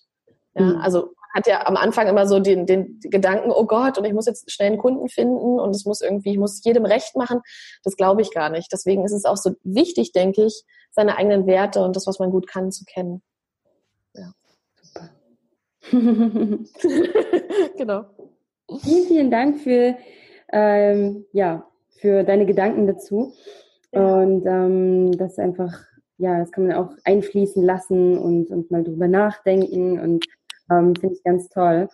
[0.55, 0.75] Ja, mhm.
[0.77, 4.25] Also hat ja am Anfang immer so den, den Gedanken, oh Gott, und ich muss
[4.25, 7.41] jetzt schnell einen Kunden finden und es muss irgendwie, ich muss jedem recht machen.
[7.83, 8.71] Das glaube ich gar nicht.
[8.73, 12.31] Deswegen ist es auch so wichtig, denke ich, seine eigenen Werte und das, was man
[12.31, 13.21] gut kann, zu kennen.
[14.13, 14.33] Ja.
[14.81, 15.09] Super.
[17.77, 18.05] genau.
[18.81, 19.95] Vielen, vielen Dank für,
[20.51, 21.67] ähm, ja,
[21.99, 23.33] für deine Gedanken dazu.
[23.91, 24.21] Ja.
[24.21, 25.79] Und ähm, das einfach,
[26.17, 30.25] ja, das kann man auch einfließen lassen und, und mal drüber nachdenken und
[30.71, 31.89] ähm, Finde ich ganz toll.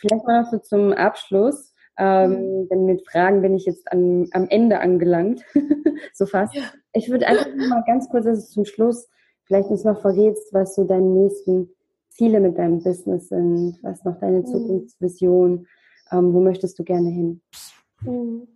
[0.00, 1.72] Vielleicht mal noch so zum Abschluss.
[1.98, 2.68] Ähm, mhm.
[2.68, 5.42] denn mit Fragen bin ich jetzt an, am Ende angelangt,
[6.12, 6.54] so fast.
[6.54, 6.64] Ja.
[6.92, 9.08] Ich würde einfach mal ganz kurz also zum Schluss
[9.46, 11.70] vielleicht uns noch verrätst, was so deine nächsten
[12.10, 14.46] Ziele mit deinem Business sind, was noch deine mhm.
[14.46, 15.66] Zukunftsvision,
[16.12, 17.40] ähm, wo möchtest du gerne hin?
[18.02, 18.48] Mhm.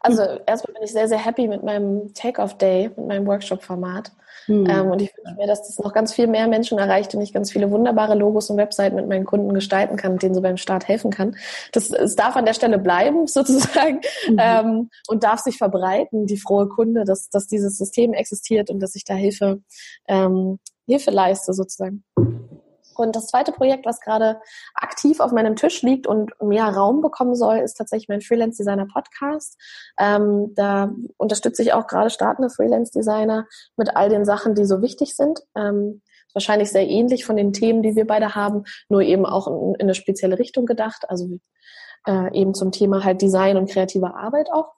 [0.00, 4.12] Also erstmal bin ich sehr, sehr happy mit meinem Take-Off-Day, mit meinem Workshop-Format.
[4.46, 4.66] Mhm.
[4.68, 7.32] Ähm, und ich wünsche mir, dass das noch ganz viel mehr Menschen erreicht und ich
[7.32, 10.88] ganz viele wunderbare Logos und Webseiten mit meinen Kunden gestalten kann, denen so beim Start
[10.88, 11.36] helfen kann.
[11.72, 14.36] Das, es darf an der Stelle bleiben, sozusagen, mhm.
[14.38, 18.94] ähm, und darf sich verbreiten, die frohe Kunde, dass, dass dieses System existiert und dass
[18.94, 19.60] ich da Hilfe,
[20.08, 22.04] ähm, Hilfe leiste, sozusagen.
[22.98, 24.40] Und das zweite Projekt, was gerade
[24.74, 28.86] aktiv auf meinem Tisch liegt und mehr Raum bekommen soll, ist tatsächlich mein Freelance Designer
[28.86, 29.58] Podcast.
[29.98, 34.82] Ähm, da unterstütze ich auch gerade startende Freelance Designer mit all den Sachen, die so
[34.82, 35.40] wichtig sind.
[35.56, 39.74] Ähm, wahrscheinlich sehr ähnlich von den Themen, die wir beide haben, nur eben auch in,
[39.74, 41.08] in eine spezielle Richtung gedacht.
[41.08, 41.38] Also
[42.06, 44.72] äh, eben zum Thema halt Design und kreative Arbeit auch.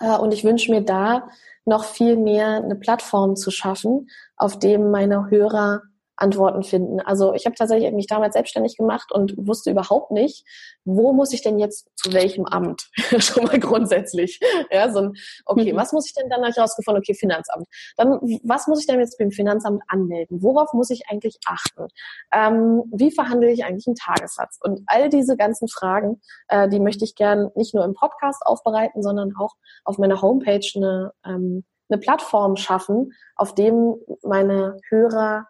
[0.00, 1.28] Äh, und ich wünsche mir da
[1.64, 5.82] noch viel mehr eine Plattform zu schaffen, auf dem meine Hörer
[6.16, 7.00] Antworten finden.
[7.00, 10.46] Also ich habe tatsächlich mich damals selbstständig gemacht und wusste überhaupt nicht,
[10.84, 12.88] wo muss ich denn jetzt zu welchem Amt?
[13.18, 14.38] Schon mal grundsätzlich.
[14.70, 15.76] Ja, so ein, okay, mhm.
[15.76, 17.02] was muss ich denn dann herausgefunden?
[17.02, 17.66] Okay, Finanzamt.
[17.96, 20.42] Dann, was muss ich denn jetzt beim Finanzamt anmelden?
[20.42, 21.88] Worauf muss ich eigentlich achten?
[22.32, 24.58] Ähm, wie verhandle ich eigentlich einen Tagessatz?
[24.62, 29.02] Und all diese ganzen Fragen, äh, die möchte ich gern nicht nur im Podcast aufbereiten,
[29.02, 29.54] sondern auch
[29.84, 35.48] auf meiner Homepage eine, ähm, eine Plattform schaffen, auf dem meine Hörer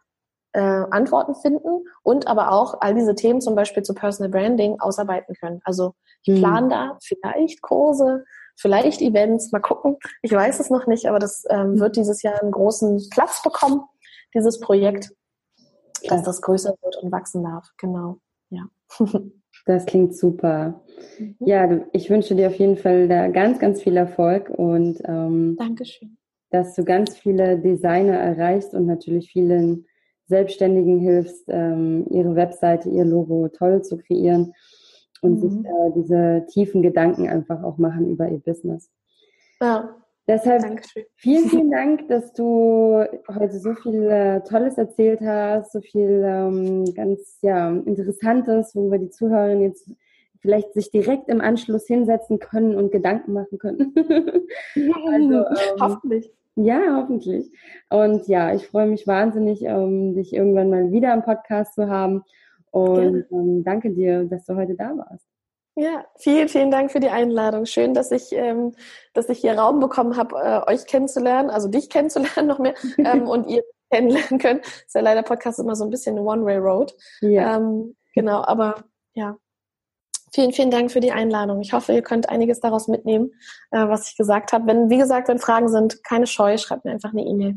[0.55, 5.35] äh, Antworten finden und aber auch all diese Themen zum Beispiel zu Personal Branding ausarbeiten
[5.35, 5.61] können.
[5.65, 6.41] Also ich hm.
[6.41, 8.25] plane da vielleicht Kurse,
[8.57, 9.97] vielleicht Events, mal gucken.
[10.23, 11.81] Ich weiß es noch nicht, aber das ähm, hm.
[11.81, 13.83] wird dieses Jahr einen großen Platz bekommen,
[14.33, 15.13] dieses Projekt,
[16.09, 17.69] dass das größer wird und wachsen darf.
[17.79, 18.19] Genau,
[18.51, 18.65] ja.
[19.67, 20.83] Das klingt super.
[21.19, 21.37] Mhm.
[21.39, 26.19] Ja, ich wünsche dir auf jeden Fall da ganz, ganz viel Erfolg und ähm, Dankeschön.
[26.51, 29.87] dass du ganz viele Designer erreichst und natürlich vielen
[30.27, 34.53] Selbstständigen hilfst, ähm, ihre Webseite, ihr Logo toll zu kreieren
[35.21, 35.51] und mhm.
[35.51, 38.91] sich äh, diese tiefen Gedanken einfach auch machen über ihr Business.
[39.61, 39.97] Ja.
[40.27, 41.05] Deshalb Dankeschön.
[41.17, 46.87] vielen, vielen Dank, dass du heute so viel äh, Tolles erzählt hast, so viel ähm,
[46.95, 49.91] ganz ja, Interessantes, wo wir die Zuhörerinnen jetzt
[50.41, 53.95] vielleicht sich direkt im Anschluss hinsetzen können und Gedanken machen können.
[54.75, 56.31] also, ähm, Hoffentlich.
[56.57, 57.51] Ja, hoffentlich.
[57.91, 62.23] Und ja, ich freue mich wahnsinnig, um dich irgendwann mal wieder im Podcast zu haben.
[62.71, 65.27] Und ähm, danke dir, dass du heute da warst.
[65.77, 67.67] Ja, vielen, vielen Dank für die Einladung.
[67.67, 68.75] Schön, dass ich, ähm,
[69.13, 73.29] dass ich hier Raum bekommen habe, äh, euch kennenzulernen, also dich kennenzulernen noch mehr ähm,
[73.29, 74.61] und ihr kennenlernen können.
[74.61, 76.95] Ist ja leider Podcast immer so ein bisschen eine One-Way-Road.
[77.21, 77.57] Ja.
[77.57, 78.85] Ähm, genau, aber
[79.15, 79.37] ja,
[80.35, 81.61] Vielen, vielen Dank für die Einladung.
[81.61, 83.31] Ich hoffe, ihr könnt einiges daraus mitnehmen,
[83.71, 84.67] äh, was ich gesagt habe.
[84.67, 87.55] Wenn, wie gesagt, wenn Fragen sind, keine Scheu, schreibt mir einfach eine E-Mail.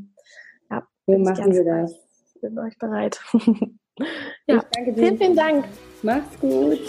[0.69, 1.95] Ja, so machen wir das.
[2.35, 3.19] Ich bin euch bereit.
[4.45, 4.63] ja,
[4.93, 5.65] vielen, vielen Dank.
[6.03, 6.79] Mach's gut.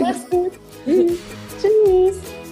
[0.00, 0.52] Mach's gut.
[0.86, 1.18] Tschüss.
[1.60, 2.43] Tschüss.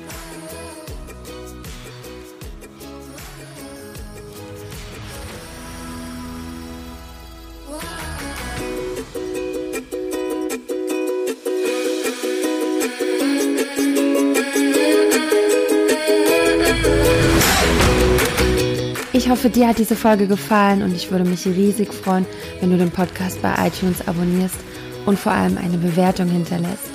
[19.32, 22.26] Hoffe, dir hat diese Folge gefallen und ich würde mich riesig freuen,
[22.60, 24.58] wenn du den Podcast bei iTunes abonnierst
[25.06, 26.90] und vor allem eine Bewertung hinterlässt.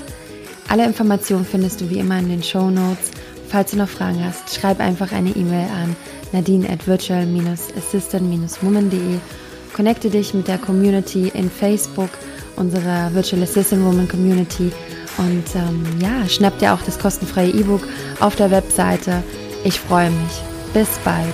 [0.69, 3.09] Alle Informationen findest du wie immer in den Show Notes.
[3.47, 5.95] Falls du noch Fragen hast, schreib einfach eine E-Mail an
[6.31, 9.17] nadine at virtual-assistant-woman.de.
[9.75, 12.11] Connecte dich mit der Community in Facebook
[12.55, 14.71] unserer Virtual Assistant Woman Community.
[15.17, 17.81] Und ähm, ja, schnapp dir auch das kostenfreie E-Book
[18.19, 19.23] auf der Webseite.
[19.63, 20.43] Ich freue mich.
[20.71, 21.33] Bis bald.